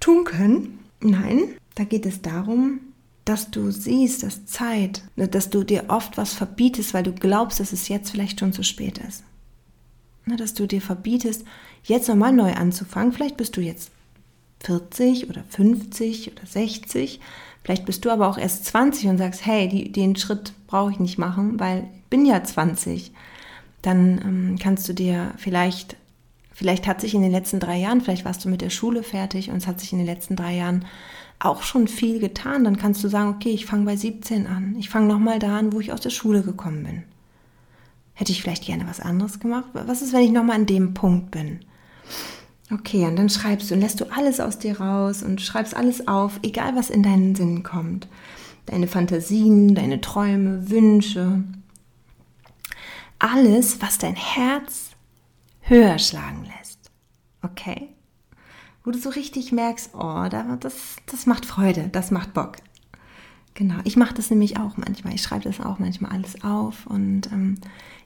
tun 0.00 0.24
können. 0.24 0.80
Nein, 1.00 1.54
da 1.74 1.84
geht 1.84 2.06
es 2.06 2.22
darum, 2.22 2.80
dass 3.24 3.50
du 3.50 3.70
siehst, 3.70 4.22
dass 4.22 4.46
Zeit, 4.46 5.02
dass 5.16 5.50
du 5.50 5.62
dir 5.62 5.84
oft 5.88 6.16
was 6.16 6.34
verbietest, 6.34 6.94
weil 6.94 7.02
du 7.02 7.12
glaubst, 7.12 7.60
dass 7.60 7.72
es 7.72 7.88
jetzt 7.88 8.10
vielleicht 8.10 8.40
schon 8.40 8.52
zu 8.52 8.62
spät 8.62 8.98
ist. 8.98 9.22
Dass 10.26 10.54
du 10.54 10.66
dir 10.66 10.80
verbietest, 10.80 11.44
jetzt 11.84 12.08
nochmal 12.08 12.32
neu 12.32 12.52
anzufangen. 12.52 13.12
Vielleicht 13.12 13.36
bist 13.36 13.56
du 13.56 13.60
jetzt 13.60 13.90
40 14.64 15.28
oder 15.28 15.44
50 15.48 16.32
oder 16.32 16.46
60. 16.46 17.20
Vielleicht 17.62 17.84
bist 17.84 18.04
du 18.04 18.10
aber 18.10 18.28
auch 18.28 18.38
erst 18.38 18.64
20 18.66 19.08
und 19.08 19.18
sagst, 19.18 19.44
hey, 19.44 19.68
die, 19.68 19.92
den 19.92 20.16
Schritt 20.16 20.52
brauche 20.66 20.92
ich 20.92 20.98
nicht 20.98 21.18
machen, 21.18 21.58
weil 21.60 21.88
ich 21.94 22.04
bin 22.10 22.26
ja 22.26 22.42
20 22.42 23.12
dann 23.82 24.20
ähm, 24.22 24.58
kannst 24.60 24.88
du 24.88 24.92
dir 24.92 25.32
vielleicht, 25.36 25.96
vielleicht 26.52 26.86
hat 26.86 27.00
sich 27.00 27.14
in 27.14 27.22
den 27.22 27.32
letzten 27.32 27.60
drei 27.60 27.78
Jahren, 27.78 28.00
vielleicht 28.00 28.24
warst 28.24 28.44
du 28.44 28.48
mit 28.48 28.60
der 28.60 28.70
Schule 28.70 29.02
fertig 29.02 29.50
und 29.50 29.56
es 29.56 29.66
hat 29.66 29.80
sich 29.80 29.92
in 29.92 29.98
den 29.98 30.06
letzten 30.06 30.36
drei 30.36 30.54
Jahren 30.54 30.84
auch 31.40 31.62
schon 31.62 31.88
viel 31.88 32.20
getan. 32.20 32.64
Dann 32.64 32.76
kannst 32.76 33.02
du 33.02 33.08
sagen, 33.08 33.30
okay, 33.30 33.50
ich 33.50 33.66
fange 33.66 33.86
bei 33.86 33.96
17 33.96 34.46
an. 34.46 34.76
Ich 34.78 34.88
fange 34.88 35.08
nochmal 35.08 35.38
da 35.38 35.58
an, 35.58 35.72
wo 35.72 35.80
ich 35.80 35.92
aus 35.92 36.00
der 36.00 36.10
Schule 36.10 36.42
gekommen 36.42 36.84
bin. 36.84 37.02
Hätte 38.12 38.32
ich 38.32 38.42
vielleicht 38.42 38.66
gerne 38.66 38.86
was 38.86 39.00
anderes 39.00 39.40
gemacht? 39.40 39.70
Was 39.72 40.02
ist, 40.02 40.12
wenn 40.12 40.20
ich 40.20 40.30
nochmal 40.30 40.56
an 40.56 40.66
dem 40.66 40.94
Punkt 40.94 41.30
bin? 41.30 41.60
Okay, 42.72 43.06
und 43.06 43.16
dann 43.16 43.30
schreibst 43.30 43.70
du 43.70 43.74
und 43.74 43.80
lässt 43.80 44.00
du 44.00 44.04
alles 44.12 44.38
aus 44.38 44.58
dir 44.58 44.80
raus 44.80 45.22
und 45.22 45.40
schreibst 45.40 45.74
alles 45.74 46.06
auf, 46.06 46.38
egal 46.42 46.76
was 46.76 46.90
in 46.90 47.02
deinen 47.02 47.34
Sinn 47.34 47.62
kommt. 47.62 48.06
Deine 48.66 48.86
Fantasien, 48.86 49.74
deine 49.74 50.00
Träume, 50.00 50.70
Wünsche, 50.70 51.42
alles, 53.18 53.80
was 53.80 53.98
dein 53.98 54.14
Herz 54.14 54.90
höher 55.62 55.98
schlagen 55.98 56.44
lässt. 56.44 56.90
Okay? 57.42 57.88
Wo 58.84 58.90
du 58.90 58.98
so 58.98 59.10
richtig 59.10 59.52
merkst, 59.52 59.90
oh, 59.94 60.26
das, 60.60 60.96
das 61.06 61.26
macht 61.26 61.44
Freude, 61.46 61.88
das 61.92 62.10
macht 62.10 62.32
Bock. 62.32 62.56
Genau, 63.54 63.76
ich 63.84 63.96
mache 63.96 64.14
das 64.14 64.30
nämlich 64.30 64.58
auch 64.58 64.76
manchmal. 64.76 65.14
Ich 65.14 65.22
schreibe 65.22 65.44
das 65.44 65.60
auch 65.60 65.78
manchmal 65.78 66.12
alles 66.12 66.42
auf 66.42 66.86
und 66.86 67.30
ähm, 67.32 67.56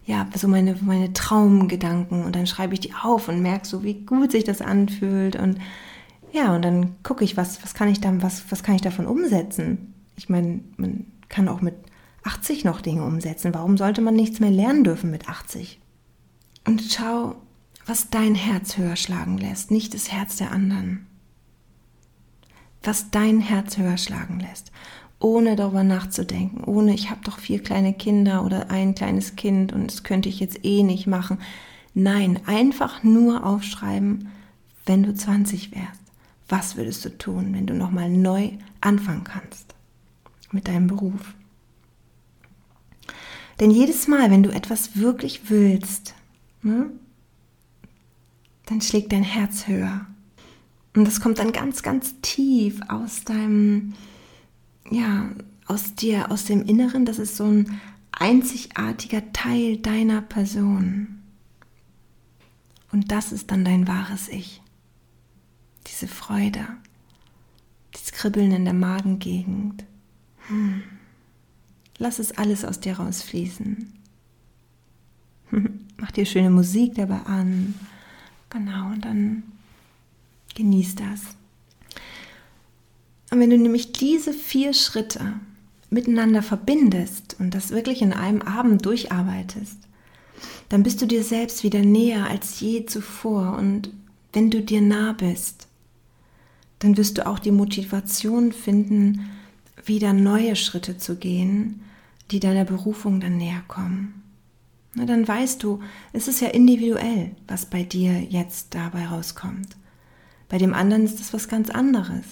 ja, 0.04 0.26
so 0.34 0.48
meine, 0.48 0.76
meine 0.80 1.12
Traumgedanken 1.12 2.24
und 2.24 2.34
dann 2.34 2.46
schreibe 2.46 2.74
ich 2.74 2.80
die 2.80 2.94
auf 2.94 3.28
und 3.28 3.40
merke 3.40 3.66
so, 3.66 3.84
wie 3.84 4.04
gut 4.04 4.32
sich 4.32 4.44
das 4.44 4.60
anfühlt 4.60 5.36
und 5.36 5.58
ja, 6.32 6.54
und 6.54 6.62
dann 6.62 6.96
gucke 7.04 7.22
ich, 7.22 7.36
was, 7.36 7.62
was 7.62 7.74
kann 7.74 7.88
ich 7.88 8.00
dann, 8.00 8.20
was, 8.20 8.50
was 8.50 8.64
kann 8.64 8.74
ich 8.74 8.82
davon 8.82 9.06
umsetzen? 9.06 9.94
Ich 10.16 10.28
meine, 10.28 10.60
man 10.76 11.06
kann 11.28 11.48
auch 11.48 11.60
mit 11.60 11.76
80 12.24 12.64
noch 12.64 12.80
Dinge 12.80 13.04
umsetzen. 13.04 13.54
Warum 13.54 13.76
sollte 13.76 14.00
man 14.00 14.16
nichts 14.16 14.40
mehr 14.40 14.50
lernen 14.50 14.82
dürfen 14.82 15.12
mit 15.12 15.28
80? 15.28 15.80
Und 16.66 16.82
schau, 16.82 17.36
was 17.86 18.10
dein 18.10 18.34
Herz 18.34 18.76
höher 18.76 18.96
schlagen 18.96 19.38
lässt, 19.38 19.70
nicht 19.70 19.94
das 19.94 20.10
Herz 20.10 20.36
der 20.36 20.50
anderen. 20.50 21.06
Was 22.82 23.10
dein 23.10 23.40
Herz 23.40 23.76
höher 23.76 23.96
schlagen 23.96 24.40
lässt, 24.40 24.72
ohne 25.18 25.56
darüber 25.56 25.84
nachzudenken, 25.84 26.64
ohne 26.64 26.94
ich 26.94 27.10
habe 27.10 27.20
doch 27.24 27.38
vier 27.38 27.62
kleine 27.62 27.94
Kinder 27.94 28.44
oder 28.44 28.70
ein 28.70 28.94
kleines 28.94 29.36
Kind 29.36 29.72
und 29.72 29.90
das 29.90 30.02
könnte 30.02 30.28
ich 30.28 30.40
jetzt 30.40 30.64
eh 30.64 30.82
nicht 30.82 31.06
machen. 31.06 31.38
Nein, 31.94 32.40
einfach 32.46 33.02
nur 33.02 33.44
aufschreiben, 33.44 34.28
wenn 34.86 35.02
du 35.02 35.14
20 35.14 35.74
wärst. 35.74 36.00
Was 36.48 36.76
würdest 36.76 37.04
du 37.04 37.16
tun, 37.16 37.54
wenn 37.54 37.66
du 37.66 37.74
nochmal 37.74 38.10
neu 38.10 38.50
anfangen 38.80 39.24
kannst 39.24 39.74
mit 40.52 40.68
deinem 40.68 40.88
Beruf? 40.88 41.34
Denn 43.60 43.70
jedes 43.70 44.08
Mal, 44.08 44.30
wenn 44.30 44.42
du 44.42 44.50
etwas 44.50 44.96
wirklich 44.96 45.48
willst, 45.48 46.14
ne, 46.62 46.90
dann 48.66 48.80
schlägt 48.80 49.12
dein 49.12 49.22
Herz 49.22 49.66
höher. 49.66 50.06
Und 50.94 51.06
das 51.06 51.20
kommt 51.20 51.38
dann 51.38 51.52
ganz, 51.52 51.82
ganz 51.82 52.20
tief 52.20 52.80
aus 52.88 53.24
deinem, 53.24 53.94
ja, 54.90 55.30
aus 55.66 55.94
dir, 55.94 56.30
aus 56.30 56.44
dem 56.44 56.64
Inneren. 56.64 57.04
Das 57.04 57.18
ist 57.18 57.36
so 57.36 57.44
ein 57.44 57.80
einzigartiger 58.12 59.32
Teil 59.32 59.78
deiner 59.78 60.22
Person. 60.22 61.20
Und 62.92 63.10
das 63.10 63.32
ist 63.32 63.50
dann 63.50 63.64
dein 63.64 63.88
wahres 63.88 64.28
Ich. 64.28 64.62
Diese 65.88 66.06
Freude, 66.06 66.66
das 67.92 68.12
Kribbeln 68.12 68.52
in 68.52 68.64
der 68.64 68.74
Magengegend. 68.74 69.84
Hm. 70.46 70.82
Lass 71.98 72.18
es 72.18 72.32
alles 72.32 72.64
aus 72.64 72.80
dir 72.80 72.98
rausfließen. 72.98 73.92
Mach 75.96 76.10
dir 76.12 76.24
schöne 76.24 76.50
Musik 76.50 76.94
dabei 76.94 77.20
an. 77.26 77.74
Genau, 78.54 78.92
und 78.92 79.04
dann 79.04 79.42
genieß 80.54 80.94
das. 80.94 81.20
Und 83.32 83.40
wenn 83.40 83.50
du 83.50 83.58
nämlich 83.58 83.90
diese 83.90 84.32
vier 84.32 84.72
Schritte 84.72 85.32
miteinander 85.90 86.40
verbindest 86.40 87.34
und 87.40 87.52
das 87.52 87.70
wirklich 87.70 88.00
in 88.00 88.12
einem 88.12 88.42
Abend 88.42 88.86
durcharbeitest, 88.86 89.76
dann 90.68 90.84
bist 90.84 91.02
du 91.02 91.06
dir 91.06 91.24
selbst 91.24 91.64
wieder 91.64 91.80
näher 91.80 92.28
als 92.28 92.60
je 92.60 92.86
zuvor. 92.86 93.56
Und 93.58 93.90
wenn 94.32 94.52
du 94.52 94.62
dir 94.62 94.80
nah 94.80 95.12
bist, 95.14 95.66
dann 96.78 96.96
wirst 96.96 97.18
du 97.18 97.26
auch 97.26 97.40
die 97.40 97.50
Motivation 97.50 98.52
finden, 98.52 99.30
wieder 99.84 100.12
neue 100.12 100.54
Schritte 100.54 100.96
zu 100.96 101.16
gehen, 101.16 101.82
die 102.30 102.38
deiner 102.38 102.64
Berufung 102.64 103.18
dann 103.18 103.36
näher 103.36 103.64
kommen. 103.66 104.23
Na, 104.94 105.06
dann 105.06 105.26
weißt 105.26 105.62
du, 105.62 105.80
es 106.12 106.28
ist 106.28 106.40
ja 106.40 106.48
individuell, 106.48 107.32
was 107.48 107.66
bei 107.66 107.82
dir 107.82 108.20
jetzt 108.20 108.74
dabei 108.74 109.06
rauskommt. 109.06 109.76
Bei 110.48 110.58
dem 110.58 110.74
anderen 110.74 111.04
ist 111.04 111.20
es 111.20 111.32
was 111.32 111.48
ganz 111.48 111.70
anderes. 111.70 112.24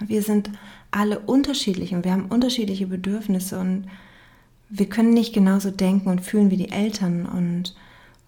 Wir 0.00 0.22
sind 0.22 0.50
alle 0.90 1.18
unterschiedlich 1.20 1.94
und 1.94 2.04
wir 2.04 2.12
haben 2.12 2.26
unterschiedliche 2.26 2.86
Bedürfnisse 2.86 3.58
und 3.58 3.86
wir 4.68 4.88
können 4.88 5.14
nicht 5.14 5.34
genauso 5.34 5.70
denken 5.70 6.08
und 6.08 6.20
fühlen 6.20 6.50
wie 6.50 6.56
die 6.56 6.70
Eltern 6.70 7.26
und 7.26 7.74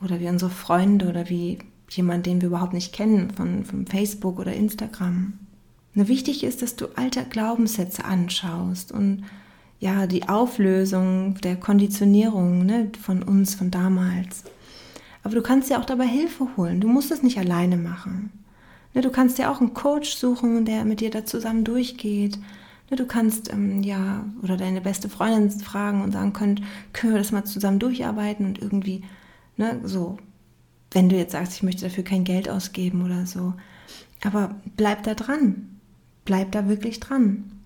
oder 0.03 0.21
wie 0.21 0.29
unsere 0.29 0.51
Freunde 0.51 1.09
oder 1.09 1.29
wie 1.29 1.59
jemand, 1.91 2.27
den 2.27 2.41
wir 2.41 2.49
überhaupt 2.49 2.75
nicht 2.75 2.93
kennen 2.93 3.31
von, 3.31 3.65
von 3.65 3.87
Facebook 3.87 4.39
oder 4.39 4.53
Instagram. 4.53 5.33
Wichtig 5.95 6.45
ist, 6.45 6.63
dass 6.63 6.77
du 6.77 6.87
alte 6.95 7.25
Glaubenssätze 7.25 8.05
anschaust 8.05 8.93
und 8.93 9.25
ja, 9.81 10.07
die 10.07 10.29
Auflösung 10.29 11.37
der 11.43 11.57
Konditionierung 11.57 12.67
ne, 12.67 12.91
von 13.01 13.23
uns 13.23 13.55
von 13.55 13.71
damals. 13.71 14.45
Aber 15.23 15.35
du 15.35 15.43
kannst 15.43 15.71
dir 15.71 15.79
auch 15.79 15.85
dabei 15.85 16.07
Hilfe 16.07 16.49
holen. 16.57 16.81
Du 16.81 16.89
musst 16.89 17.11
es 17.11 17.23
nicht 17.23 17.39
alleine 17.39 17.77
machen. 17.77 18.33
Ne, 18.95 19.03
du 19.03 19.11
kannst 19.11 19.39
dir 19.39 19.51
auch 19.51 19.61
einen 19.61 19.75
Coach 19.75 20.17
suchen, 20.17 20.65
der 20.65 20.85
mit 20.85 21.01
dir 21.01 21.11
da 21.11 21.25
zusammen 21.25 21.65
durchgeht. 21.65 22.39
Ne, 22.91 22.97
du 22.97 23.07
kannst 23.07 23.53
ähm, 23.53 23.83
ja 23.83 24.25
oder 24.43 24.57
deine 24.57 24.81
beste 24.81 25.09
Freundin 25.09 25.51
fragen 25.51 26.03
und 26.03 26.13
sagen 26.13 26.33
können, 26.33 26.65
können 26.93 27.13
wir 27.13 27.19
das 27.19 27.33
mal 27.33 27.45
zusammen 27.45 27.79
durcharbeiten 27.79 28.47
und 28.47 28.61
irgendwie 28.61 29.03
ne, 29.57 29.81
so, 29.85 30.19
wenn 30.91 31.09
du 31.09 31.17
jetzt 31.17 31.33
sagst, 31.33 31.55
ich 31.55 31.63
möchte 31.63 31.85
dafür 31.85 32.05
kein 32.05 32.25
Geld 32.25 32.49
ausgeben 32.49 33.05
oder 33.05 33.27
so. 33.27 33.55
Aber 34.25 34.57
bleib 34.77 35.05
da 35.05 35.15
dran. 35.15 35.79
Bleib 36.25 36.53
da 36.53 36.69
wirklich 36.69 36.99
dran. 36.99 37.58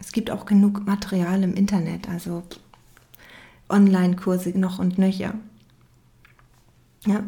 Es 0.00 0.12
gibt 0.12 0.30
auch 0.30 0.46
genug 0.46 0.86
Material 0.86 1.42
im 1.42 1.54
Internet, 1.54 2.08
also 2.08 2.42
Online-Kurse 3.68 4.58
noch 4.58 4.78
und 4.78 4.98
nöcher. 4.98 5.34
Ja, 7.06 7.24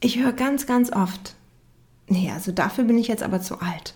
ich 0.00 0.18
höre 0.18 0.32
ganz, 0.32 0.66
ganz 0.66 0.92
oft, 0.92 1.34
nee, 2.08 2.30
also 2.30 2.52
dafür 2.52 2.84
bin 2.84 2.98
ich 2.98 3.08
jetzt 3.08 3.22
aber 3.22 3.40
zu 3.40 3.60
alt. 3.60 3.94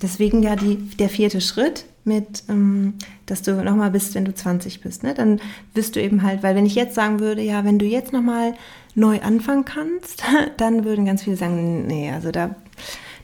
Deswegen 0.00 0.42
ja 0.42 0.56
die, 0.56 0.76
der 0.76 1.08
vierte 1.08 1.40
Schritt 1.40 1.84
mit, 2.04 2.44
ähm, 2.48 2.94
dass 3.26 3.42
du 3.42 3.62
nochmal 3.62 3.90
bist, 3.90 4.14
wenn 4.14 4.24
du 4.24 4.34
20 4.34 4.80
bist. 4.80 5.04
Ne? 5.04 5.14
Dann 5.14 5.40
wirst 5.74 5.94
du 5.94 6.02
eben 6.02 6.22
halt, 6.22 6.42
weil 6.42 6.56
wenn 6.56 6.66
ich 6.66 6.74
jetzt 6.74 6.96
sagen 6.96 7.20
würde, 7.20 7.42
ja, 7.42 7.64
wenn 7.64 7.78
du 7.78 7.86
jetzt 7.86 8.12
nochmal 8.12 8.54
neu 8.94 9.20
anfangen 9.20 9.64
kannst, 9.64 10.24
dann 10.56 10.84
würden 10.84 11.06
ganz 11.06 11.22
viele 11.22 11.36
sagen, 11.36 11.86
nee, 11.86 12.10
also 12.10 12.32
da, 12.32 12.56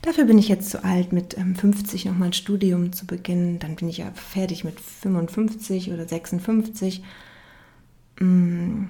dafür 0.02 0.24
bin 0.24 0.38
ich 0.38 0.48
jetzt 0.48 0.70
zu 0.70 0.84
alt, 0.84 1.12
mit 1.12 1.36
ähm, 1.36 1.54
50 1.54 2.04
nochmal 2.06 2.28
ein 2.28 2.32
Studium 2.32 2.92
zu 2.92 3.06
beginnen. 3.06 3.58
Dann 3.58 3.76
bin 3.76 3.88
ich 3.88 3.98
ja 3.98 4.10
fertig 4.14 4.64
mit 4.64 4.80
55 4.80 5.92
oder 5.92 6.06
56. 6.06 7.02
Mm, 8.20 8.84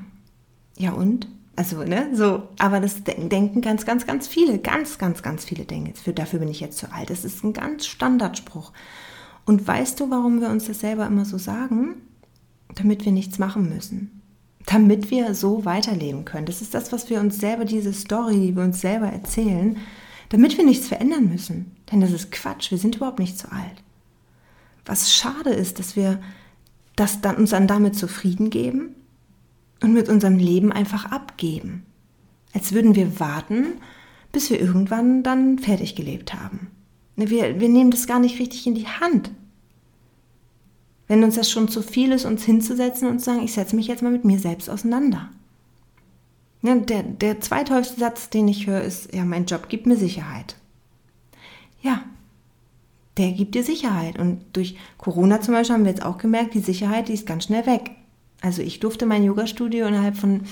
ja 0.76 0.92
und? 0.92 1.28
Also, 1.56 1.82
ne, 1.82 2.10
so, 2.14 2.44
aber 2.60 2.78
das 2.78 3.02
denken 3.02 3.62
ganz, 3.62 3.84
ganz, 3.84 4.06
ganz 4.06 4.28
viele, 4.28 4.60
ganz, 4.60 4.96
ganz, 4.98 5.22
ganz 5.24 5.44
viele 5.44 5.64
denken 5.64 5.88
jetzt, 5.88 6.04
für, 6.04 6.12
dafür 6.12 6.38
bin 6.38 6.48
ich 6.48 6.60
jetzt 6.60 6.78
zu 6.78 6.92
alt. 6.92 7.10
Das 7.10 7.24
ist 7.24 7.42
ein 7.42 7.52
ganz 7.52 7.86
Standardspruch. 7.86 8.72
Und 9.44 9.66
weißt 9.66 9.98
du, 9.98 10.08
warum 10.08 10.40
wir 10.40 10.50
uns 10.50 10.66
das 10.66 10.80
selber 10.80 11.06
immer 11.06 11.24
so 11.24 11.36
sagen? 11.36 11.96
Damit 12.76 13.04
wir 13.04 13.10
nichts 13.10 13.40
machen 13.40 13.68
müssen. 13.68 14.22
Damit 14.66 15.10
wir 15.10 15.34
so 15.34 15.64
weiterleben 15.64 16.24
können. 16.24 16.46
Das 16.46 16.62
ist 16.62 16.74
das, 16.74 16.92
was 16.92 17.10
wir 17.10 17.18
uns 17.18 17.40
selber, 17.40 17.64
diese 17.64 17.92
Story, 17.92 18.38
die 18.38 18.56
wir 18.56 18.62
uns 18.62 18.80
selber 18.80 19.06
erzählen, 19.06 19.78
damit 20.28 20.56
wir 20.56 20.64
nichts 20.64 20.88
verändern 20.88 21.28
müssen. 21.28 21.72
Denn 21.90 22.00
das 22.00 22.12
ist 22.12 22.30
Quatsch, 22.30 22.70
wir 22.70 22.78
sind 22.78 22.96
überhaupt 22.96 23.18
nicht 23.18 23.38
zu 23.38 23.50
alt. 23.50 23.82
Was 24.84 25.12
schade 25.12 25.50
ist, 25.50 25.78
dass 25.78 25.96
wir 25.96 26.20
das 26.96 27.20
dann, 27.20 27.36
uns 27.36 27.50
dann 27.50 27.66
damit 27.66 27.94
zufrieden 27.94 28.50
geben 28.50 28.94
und 29.82 29.92
mit 29.92 30.08
unserem 30.08 30.38
Leben 30.38 30.72
einfach 30.72 31.06
abgeben. 31.06 31.84
Als 32.52 32.72
würden 32.72 32.94
wir 32.94 33.20
warten, 33.20 33.74
bis 34.32 34.50
wir 34.50 34.60
irgendwann 34.60 35.22
dann 35.22 35.58
fertig 35.58 35.94
gelebt 35.94 36.34
haben. 36.34 36.68
Ne, 37.16 37.30
wir, 37.30 37.60
wir 37.60 37.68
nehmen 37.68 37.90
das 37.90 38.06
gar 38.06 38.18
nicht 38.18 38.38
richtig 38.38 38.66
in 38.66 38.74
die 38.74 38.86
Hand. 38.86 39.30
Wenn 41.06 41.24
uns 41.24 41.36
das 41.36 41.50
schon 41.50 41.68
zu 41.68 41.82
viel 41.82 42.12
ist, 42.12 42.24
uns 42.24 42.44
hinzusetzen 42.44 43.08
und 43.08 43.18
zu 43.18 43.26
sagen, 43.26 43.42
ich 43.42 43.52
setze 43.52 43.76
mich 43.76 43.86
jetzt 43.86 44.02
mal 44.02 44.12
mit 44.12 44.24
mir 44.24 44.38
selbst 44.38 44.68
auseinander. 44.68 45.30
Ja, 46.62 46.74
der, 46.74 47.02
der 47.02 47.40
zweithäufigste 47.40 48.00
Satz, 48.00 48.30
den 48.30 48.48
ich 48.48 48.66
höre, 48.66 48.82
ist, 48.82 49.14
ja, 49.14 49.24
mein 49.24 49.46
Job 49.46 49.68
gibt 49.68 49.86
mir 49.86 49.96
Sicherheit. 49.96 50.56
Ja, 51.82 52.02
der 53.16 53.32
gibt 53.32 53.54
dir 53.54 53.64
Sicherheit. 53.64 54.18
Und 54.18 54.40
durch 54.54 54.76
Corona 54.96 55.40
zum 55.40 55.54
Beispiel 55.54 55.74
haben 55.74 55.84
wir 55.84 55.90
jetzt 55.90 56.04
auch 56.04 56.18
gemerkt, 56.18 56.54
die 56.54 56.60
Sicherheit, 56.60 57.08
die 57.08 57.14
ist 57.14 57.26
ganz 57.26 57.44
schnell 57.44 57.66
weg. 57.66 57.92
Also 58.40 58.62
ich 58.62 58.78
durfte 58.80 59.04
mein 59.06 59.24
Yoga-Studio 59.24 59.86
innerhalb 59.86 60.16
von 60.16 60.42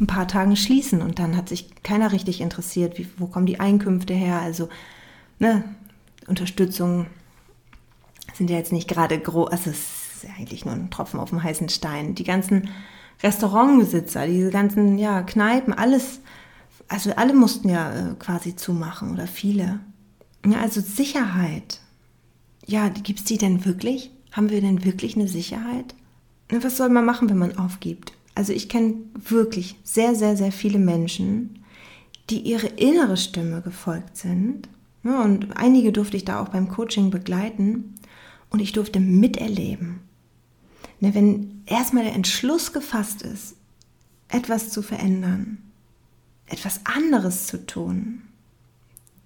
ein 0.00 0.06
paar 0.06 0.26
Tagen 0.26 0.56
schließen 0.56 1.02
und 1.02 1.18
dann 1.18 1.36
hat 1.36 1.50
sich 1.50 1.82
keiner 1.82 2.12
richtig 2.12 2.40
interessiert, 2.40 2.98
wie, 2.98 3.06
wo 3.18 3.26
kommen 3.26 3.44
die 3.44 3.60
Einkünfte 3.60 4.14
her. 4.14 4.40
Also 4.40 4.70
ne, 5.38 5.64
Unterstützung 6.26 7.06
sind 8.32 8.48
ja 8.48 8.56
jetzt 8.56 8.72
nicht 8.72 8.88
gerade 8.88 9.18
groß, 9.18 9.50
also 9.50 9.70
es 9.70 10.22
ist 10.22 10.26
eigentlich 10.38 10.64
nur 10.64 10.74
ein 10.74 10.90
Tropfen 10.90 11.20
auf 11.20 11.28
dem 11.28 11.42
heißen 11.42 11.68
Stein. 11.68 12.14
Die 12.14 12.24
ganzen 12.24 12.70
Restaurantbesitzer, 13.22 14.26
diese 14.26 14.50
ganzen 14.50 14.98
ja, 14.98 15.22
Kneipen, 15.22 15.72
alles, 15.72 16.20
also 16.88 17.12
alle 17.14 17.34
mussten 17.34 17.68
ja 17.68 17.92
äh, 17.92 18.14
quasi 18.18 18.56
zumachen 18.56 19.12
oder 19.12 19.26
viele. 19.26 19.80
Ja, 20.46 20.60
also 20.60 20.80
Sicherheit. 20.80 21.80
Ja, 22.66 22.88
gibt 22.88 23.20
es 23.20 23.24
die 23.24 23.38
denn 23.38 23.64
wirklich? 23.64 24.10
Haben 24.32 24.50
wir 24.50 24.60
denn 24.60 24.84
wirklich 24.84 25.16
eine 25.16 25.28
Sicherheit? 25.28 25.94
was 26.50 26.76
soll 26.76 26.88
man 26.88 27.04
machen, 27.04 27.28
wenn 27.30 27.38
man 27.38 27.58
aufgibt? 27.58 28.12
Also 28.34 28.52
ich 28.52 28.68
kenne 28.68 28.96
wirklich 29.14 29.76
sehr, 29.82 30.14
sehr, 30.14 30.36
sehr 30.36 30.52
viele 30.52 30.78
Menschen, 30.78 31.64
die 32.30 32.40
ihre 32.40 32.66
innere 32.66 33.16
Stimme 33.16 33.60
gefolgt 33.60 34.16
sind. 34.16 34.68
und 35.02 35.56
einige 35.56 35.92
durfte 35.92 36.16
ich 36.16 36.24
da 36.24 36.40
auch 36.40 36.48
beim 36.48 36.68
Coaching 36.68 37.10
begleiten 37.10 37.94
und 38.50 38.60
ich 38.60 38.72
durfte 38.72 39.00
miterleben. 39.00 40.00
Ne, 41.04 41.14
wenn 41.14 41.62
erstmal 41.66 42.04
der 42.04 42.14
Entschluss 42.14 42.72
gefasst 42.72 43.20
ist, 43.20 43.56
etwas 44.28 44.70
zu 44.70 44.80
verändern, 44.80 45.58
etwas 46.46 46.80
anderes 46.84 47.46
zu 47.46 47.66
tun, 47.66 48.22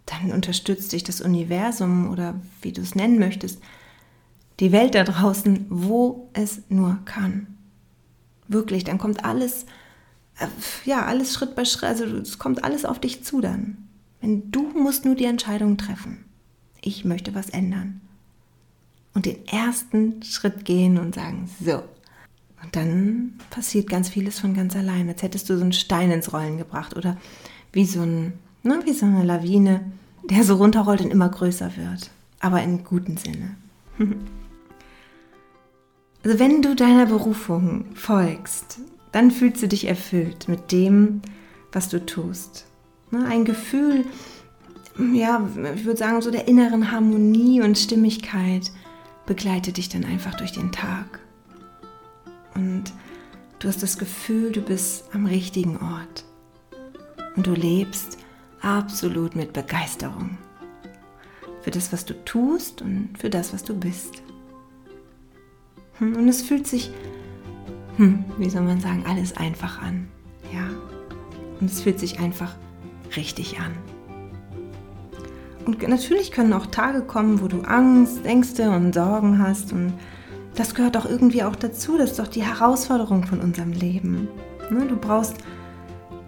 dann 0.07 0.33
unterstützt 0.33 0.93
dich 0.93 1.05
das 1.05 1.21
Universum 1.21 2.11
oder 2.11 2.35
wie 2.63 2.73
du 2.73 2.81
es 2.81 2.97
nennen 2.97 3.21
möchtest, 3.21 3.63
die 4.59 4.73
Welt 4.73 4.97
da 4.97 5.05
draußen, 5.05 5.67
wo 5.69 6.29
es 6.33 6.63
nur 6.69 6.99
kann. 7.05 7.47
Wirklich, 8.49 8.83
dann 8.83 8.99
kommt 8.99 9.25
alles, 9.25 9.65
äh, 10.41 10.49
ja, 10.85 11.05
alles 11.07 11.33
Schritt 11.33 11.55
bei 11.55 11.65
Schritt, 11.65 11.91
also 11.91 12.05
es 12.17 12.41
kommt 12.41 12.65
alles 12.65 12.85
auf 12.87 12.99
dich 12.99 13.23
zu 13.23 13.41
dann. 13.41 13.89
Wenn 14.21 14.51
du 14.51 14.63
musst 14.71 15.05
nur 15.05 15.15
die 15.15 15.27
Entscheidung 15.27 15.77
treffen. 15.77 16.25
Ich 16.81 17.05
möchte 17.05 17.37
was 17.37 17.51
ändern. 17.51 18.01
Und 19.15 19.27
den 19.27 19.47
ersten 19.49 20.23
Schritt 20.23 20.65
gehen 20.65 20.99
und 20.99 21.15
sagen, 21.15 21.49
so. 21.65 21.83
Und 22.63 22.75
dann 22.77 23.39
passiert 23.51 23.89
ganz 23.89 24.09
vieles 24.09 24.39
von 24.39 24.55
ganz 24.55 24.77
allein, 24.77 25.09
als 25.09 25.23
hättest 25.23 25.49
du 25.49 25.57
so 25.57 25.63
einen 25.63 25.73
Stein 25.73 26.11
ins 26.11 26.33
Rollen 26.33 26.59
gebracht 26.59 26.97
oder 26.97 27.17
wie 27.73 27.85
so, 27.85 28.01
ein, 28.03 28.35
ne, 28.63 28.81
wie 28.85 28.93
so 28.93 29.07
eine 29.07 29.25
Lawine, 29.25 29.93
der 30.29 30.45
so 30.45 30.57
runterrollt 30.57 31.01
und 31.01 31.11
immer 31.11 31.29
größer 31.29 31.77
wird. 31.77 32.11
Aber 32.41 32.63
im 32.63 32.85
guten 32.85 33.17
Sinne. 33.17 33.57
Also 36.25 36.41
wenn 36.41 36.63
du 36.63 36.75
deiner 36.75 37.07
Berufung 37.07 37.85
folgst, 37.95 38.81
dann 39.13 39.31
fühlst 39.31 39.63
du 39.63 39.69
dich 39.69 39.87
erfüllt 39.87 40.49
mit 40.49 40.73
dem, 40.73 41.23
was 41.73 41.89
du 41.89 42.05
tust. 42.05 42.67
Ne, 43.11 43.25
ein 43.25 43.45
Gefühl, 43.45 44.05
ja, 45.15 45.49
ich 45.75 45.85
würde 45.85 45.97
sagen, 45.97 46.21
so 46.21 46.31
der 46.31 46.49
inneren 46.49 46.91
Harmonie 46.91 47.63
und 47.63 47.79
Stimmigkeit 47.79 48.73
begleitet 49.29 49.77
dich 49.77 49.91
dann 49.91 50.07
einfach 50.07 50.35
durch 50.37 50.53
den 50.53 50.73
Tag. 50.73 51.21
Und 52.55 52.85
du 53.59 53.69
hast 53.69 53.83
das 53.83 53.99
Gefühl, 53.99 54.53
du 54.53 54.63
bist 54.63 55.05
am 55.13 55.27
richtigen 55.27 55.77
Ort. 55.77 56.25
Und 57.37 57.47
du 57.47 57.53
lebst 57.53 58.17
absolut 58.63 59.37
mit 59.37 59.53
Begeisterung. 59.53 60.39
für 61.61 61.71
das, 61.71 61.93
was 61.93 62.07
du 62.07 62.15
tust 62.25 62.81
und 62.81 63.11
für 63.19 63.29
das, 63.29 63.53
was 63.53 63.63
du 63.63 63.79
bist. 63.79 64.23
Hm, 65.99 66.17
und 66.17 66.27
es 66.29 66.41
fühlt 66.41 66.67
sich, 66.67 66.91
hm, 67.99 68.25
wie 68.39 68.49
soll 68.49 68.63
man 68.63 68.81
sagen, 68.81 69.05
alles 69.07 69.37
einfach 69.37 69.83
an. 69.83 70.09
Ja. 70.55 70.71
Und 71.61 71.71
es 71.71 71.83
fühlt 71.83 72.01
sich 72.01 72.21
einfach 72.21 72.55
richtig 73.17 73.61
an. 73.61 73.77
Und 75.69 75.87
natürlich 75.87 76.33
können 76.33 76.55
auch 76.55 76.65
Tage 76.65 77.03
kommen, 77.03 77.43
wo 77.43 77.47
du 77.47 77.61
Angst, 77.61 78.25
Ängste 78.25 78.71
und 78.71 78.95
Sorgen 78.95 79.39
hast. 79.39 79.71
Und 79.71 79.93
das 80.55 80.75
gehört 80.75 80.97
auch 80.97 81.05
irgendwie 81.05 81.43
auch 81.43 81.57
dazu. 81.57 81.99
Das 81.99 82.13
ist 82.13 82.19
doch 82.19 82.27
die 82.27 82.43
Herausforderung 82.43 83.27
von 83.27 83.41
unserem 83.41 83.73
Leben. 83.73 84.29
Ne, 84.71 84.87
du 84.87 84.97
brauchst 84.97 85.35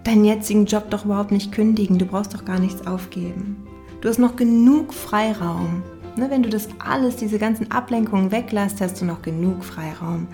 deinen 0.03 0.25
jetzigen 0.25 0.67
Job 0.67 0.91
doch 0.91 1.05
überhaupt 1.05 1.31
nicht 1.31 1.51
kündigen. 1.51 1.97
Du 1.97 2.05
brauchst 2.05 2.35
doch 2.35 2.45
gar 2.45 2.59
nichts 2.59 2.85
aufgeben. 2.85 3.65
Du 4.01 4.09
hast 4.09 4.19
noch 4.19 4.35
genug 4.35 4.93
Freiraum. 4.93 5.81
Ne, 6.17 6.29
wenn 6.29 6.43
du 6.43 6.49
das 6.49 6.67
alles, 6.77 7.15
diese 7.15 7.39
ganzen 7.39 7.71
Ablenkungen 7.71 8.31
weglässt, 8.31 8.79
hast 8.79 9.01
du 9.01 9.05
noch 9.05 9.23
genug 9.23 9.63
Freiraum, 9.63 10.27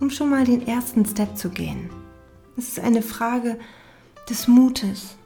um 0.00 0.08
schon 0.08 0.30
mal 0.30 0.44
den 0.44 0.66
ersten 0.66 1.04
Step 1.04 1.36
zu 1.36 1.50
gehen. 1.50 1.90
Es 2.56 2.68
ist 2.68 2.80
eine 2.80 3.02
Frage 3.02 3.58
des 4.30 4.48
Mutes, 4.48 5.18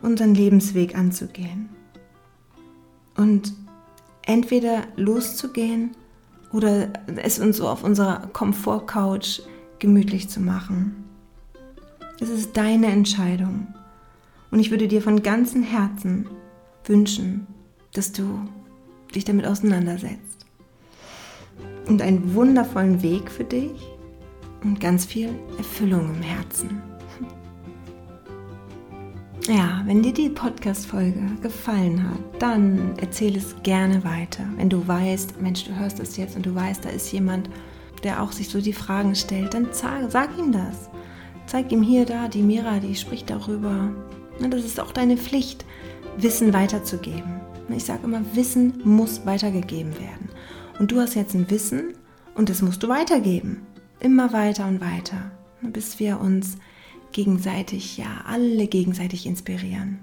unseren 0.00 0.34
Lebensweg 0.34 0.96
anzugehen. 0.96 1.68
Und 3.16 3.52
entweder 4.22 4.82
loszugehen 4.96 5.92
oder 6.52 6.88
es 7.16 7.38
uns 7.38 7.56
so 7.56 7.68
auf 7.68 7.82
unserer 7.82 8.28
Komfortcouch 8.32 9.42
gemütlich 9.78 10.28
zu 10.28 10.40
machen. 10.40 11.04
Es 12.20 12.28
ist 12.28 12.56
deine 12.56 12.86
Entscheidung. 12.86 13.66
Und 14.50 14.60
ich 14.60 14.70
würde 14.70 14.86
dir 14.86 15.02
von 15.02 15.22
ganzem 15.22 15.62
Herzen 15.62 16.28
wünschen, 16.84 17.46
dass 17.94 18.12
du 18.12 18.40
dich 19.14 19.24
damit 19.24 19.46
auseinandersetzt. 19.46 20.46
Und 21.86 22.00
einen 22.00 22.34
wundervollen 22.34 23.02
Weg 23.02 23.30
für 23.30 23.44
dich 23.44 23.72
und 24.62 24.78
ganz 24.78 25.04
viel 25.04 25.30
Erfüllung 25.58 26.14
im 26.14 26.22
Herzen. 26.22 26.91
Ja, 29.48 29.82
wenn 29.86 30.04
dir 30.04 30.12
die 30.12 30.28
Podcast-Folge 30.28 31.20
gefallen 31.42 32.08
hat, 32.08 32.20
dann 32.40 32.96
erzähle 32.98 33.38
es 33.38 33.56
gerne 33.64 34.04
weiter. 34.04 34.44
Wenn 34.56 34.68
du 34.68 34.86
weißt, 34.86 35.40
Mensch, 35.42 35.64
du 35.64 35.76
hörst 35.76 35.98
es 35.98 36.16
jetzt 36.16 36.36
und 36.36 36.46
du 36.46 36.54
weißt, 36.54 36.84
da 36.84 36.90
ist 36.90 37.10
jemand, 37.10 37.50
der 38.04 38.22
auch 38.22 38.30
sich 38.30 38.48
so 38.48 38.60
die 38.60 38.72
Fragen 38.72 39.16
stellt, 39.16 39.54
dann 39.54 39.66
sag, 39.72 40.12
sag 40.12 40.38
ihm 40.38 40.52
das. 40.52 40.88
Zeig 41.46 41.72
ihm 41.72 41.82
hier, 41.82 42.06
da, 42.06 42.28
die 42.28 42.42
Mira, 42.42 42.78
die 42.78 42.94
spricht 42.94 43.30
darüber. 43.30 43.90
Das 44.38 44.64
ist 44.64 44.78
auch 44.78 44.92
deine 44.92 45.16
Pflicht, 45.16 45.64
Wissen 46.16 46.52
weiterzugeben. 46.52 47.40
Ich 47.68 47.84
sage 47.84 48.04
immer, 48.04 48.22
Wissen 48.34 48.80
muss 48.84 49.26
weitergegeben 49.26 49.98
werden. 49.98 50.28
Und 50.78 50.92
du 50.92 51.00
hast 51.00 51.14
jetzt 51.14 51.34
ein 51.34 51.50
Wissen 51.50 51.94
und 52.36 52.48
das 52.48 52.62
musst 52.62 52.84
du 52.84 52.88
weitergeben. 52.88 53.66
Immer 53.98 54.32
weiter 54.32 54.68
und 54.68 54.80
weiter, 54.80 55.32
bis 55.62 55.98
wir 55.98 56.20
uns 56.20 56.58
gegenseitig, 57.12 57.98
ja, 57.98 58.22
alle 58.26 58.66
gegenseitig 58.66 59.26
inspirieren. 59.26 59.98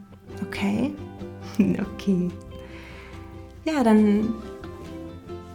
Okay? 0.47 0.91
okay. 1.59 2.29
Ja, 3.65 3.83
dann 3.83 4.33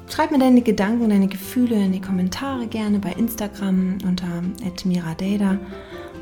schreib 0.09 0.31
mir 0.31 0.38
deine 0.38 0.62
Gedanken 0.62 1.05
und 1.05 1.11
deine 1.11 1.29
Gefühle 1.29 1.77
in 1.77 1.93
die 1.93 2.01
Kommentare 2.01 2.67
gerne 2.67 2.99
bei 2.99 3.12
Instagram 3.12 3.99
unter 4.05 4.43
@miradeda 4.85 5.59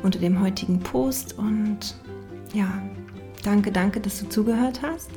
unter 0.03 0.19
dem 0.19 0.41
heutigen 0.41 0.79
Post 0.79 1.37
und 1.39 1.95
ja, 2.53 2.81
danke, 3.43 3.71
danke, 3.71 3.99
dass 3.99 4.19
du 4.19 4.29
zugehört 4.29 4.81
hast. 4.81 5.09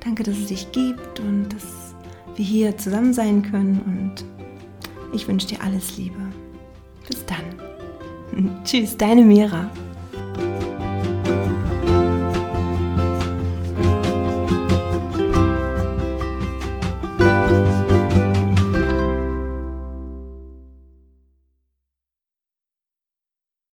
Danke, 0.00 0.24
dass 0.24 0.36
es 0.36 0.46
dich 0.46 0.72
gibt 0.72 1.20
und 1.20 1.48
dass 1.50 1.94
wir 2.34 2.44
hier 2.44 2.76
zusammen 2.76 3.14
sein 3.14 3.42
können 3.42 3.80
und 3.86 4.24
ich 5.14 5.28
wünsche 5.28 5.46
dir 5.46 5.62
alles 5.62 5.96
Liebe. 5.96 6.18
Bis 7.08 7.24
dann. 7.26 7.71
Tschüss, 8.64 8.96
deine 8.96 9.22
Mira. 9.22 9.70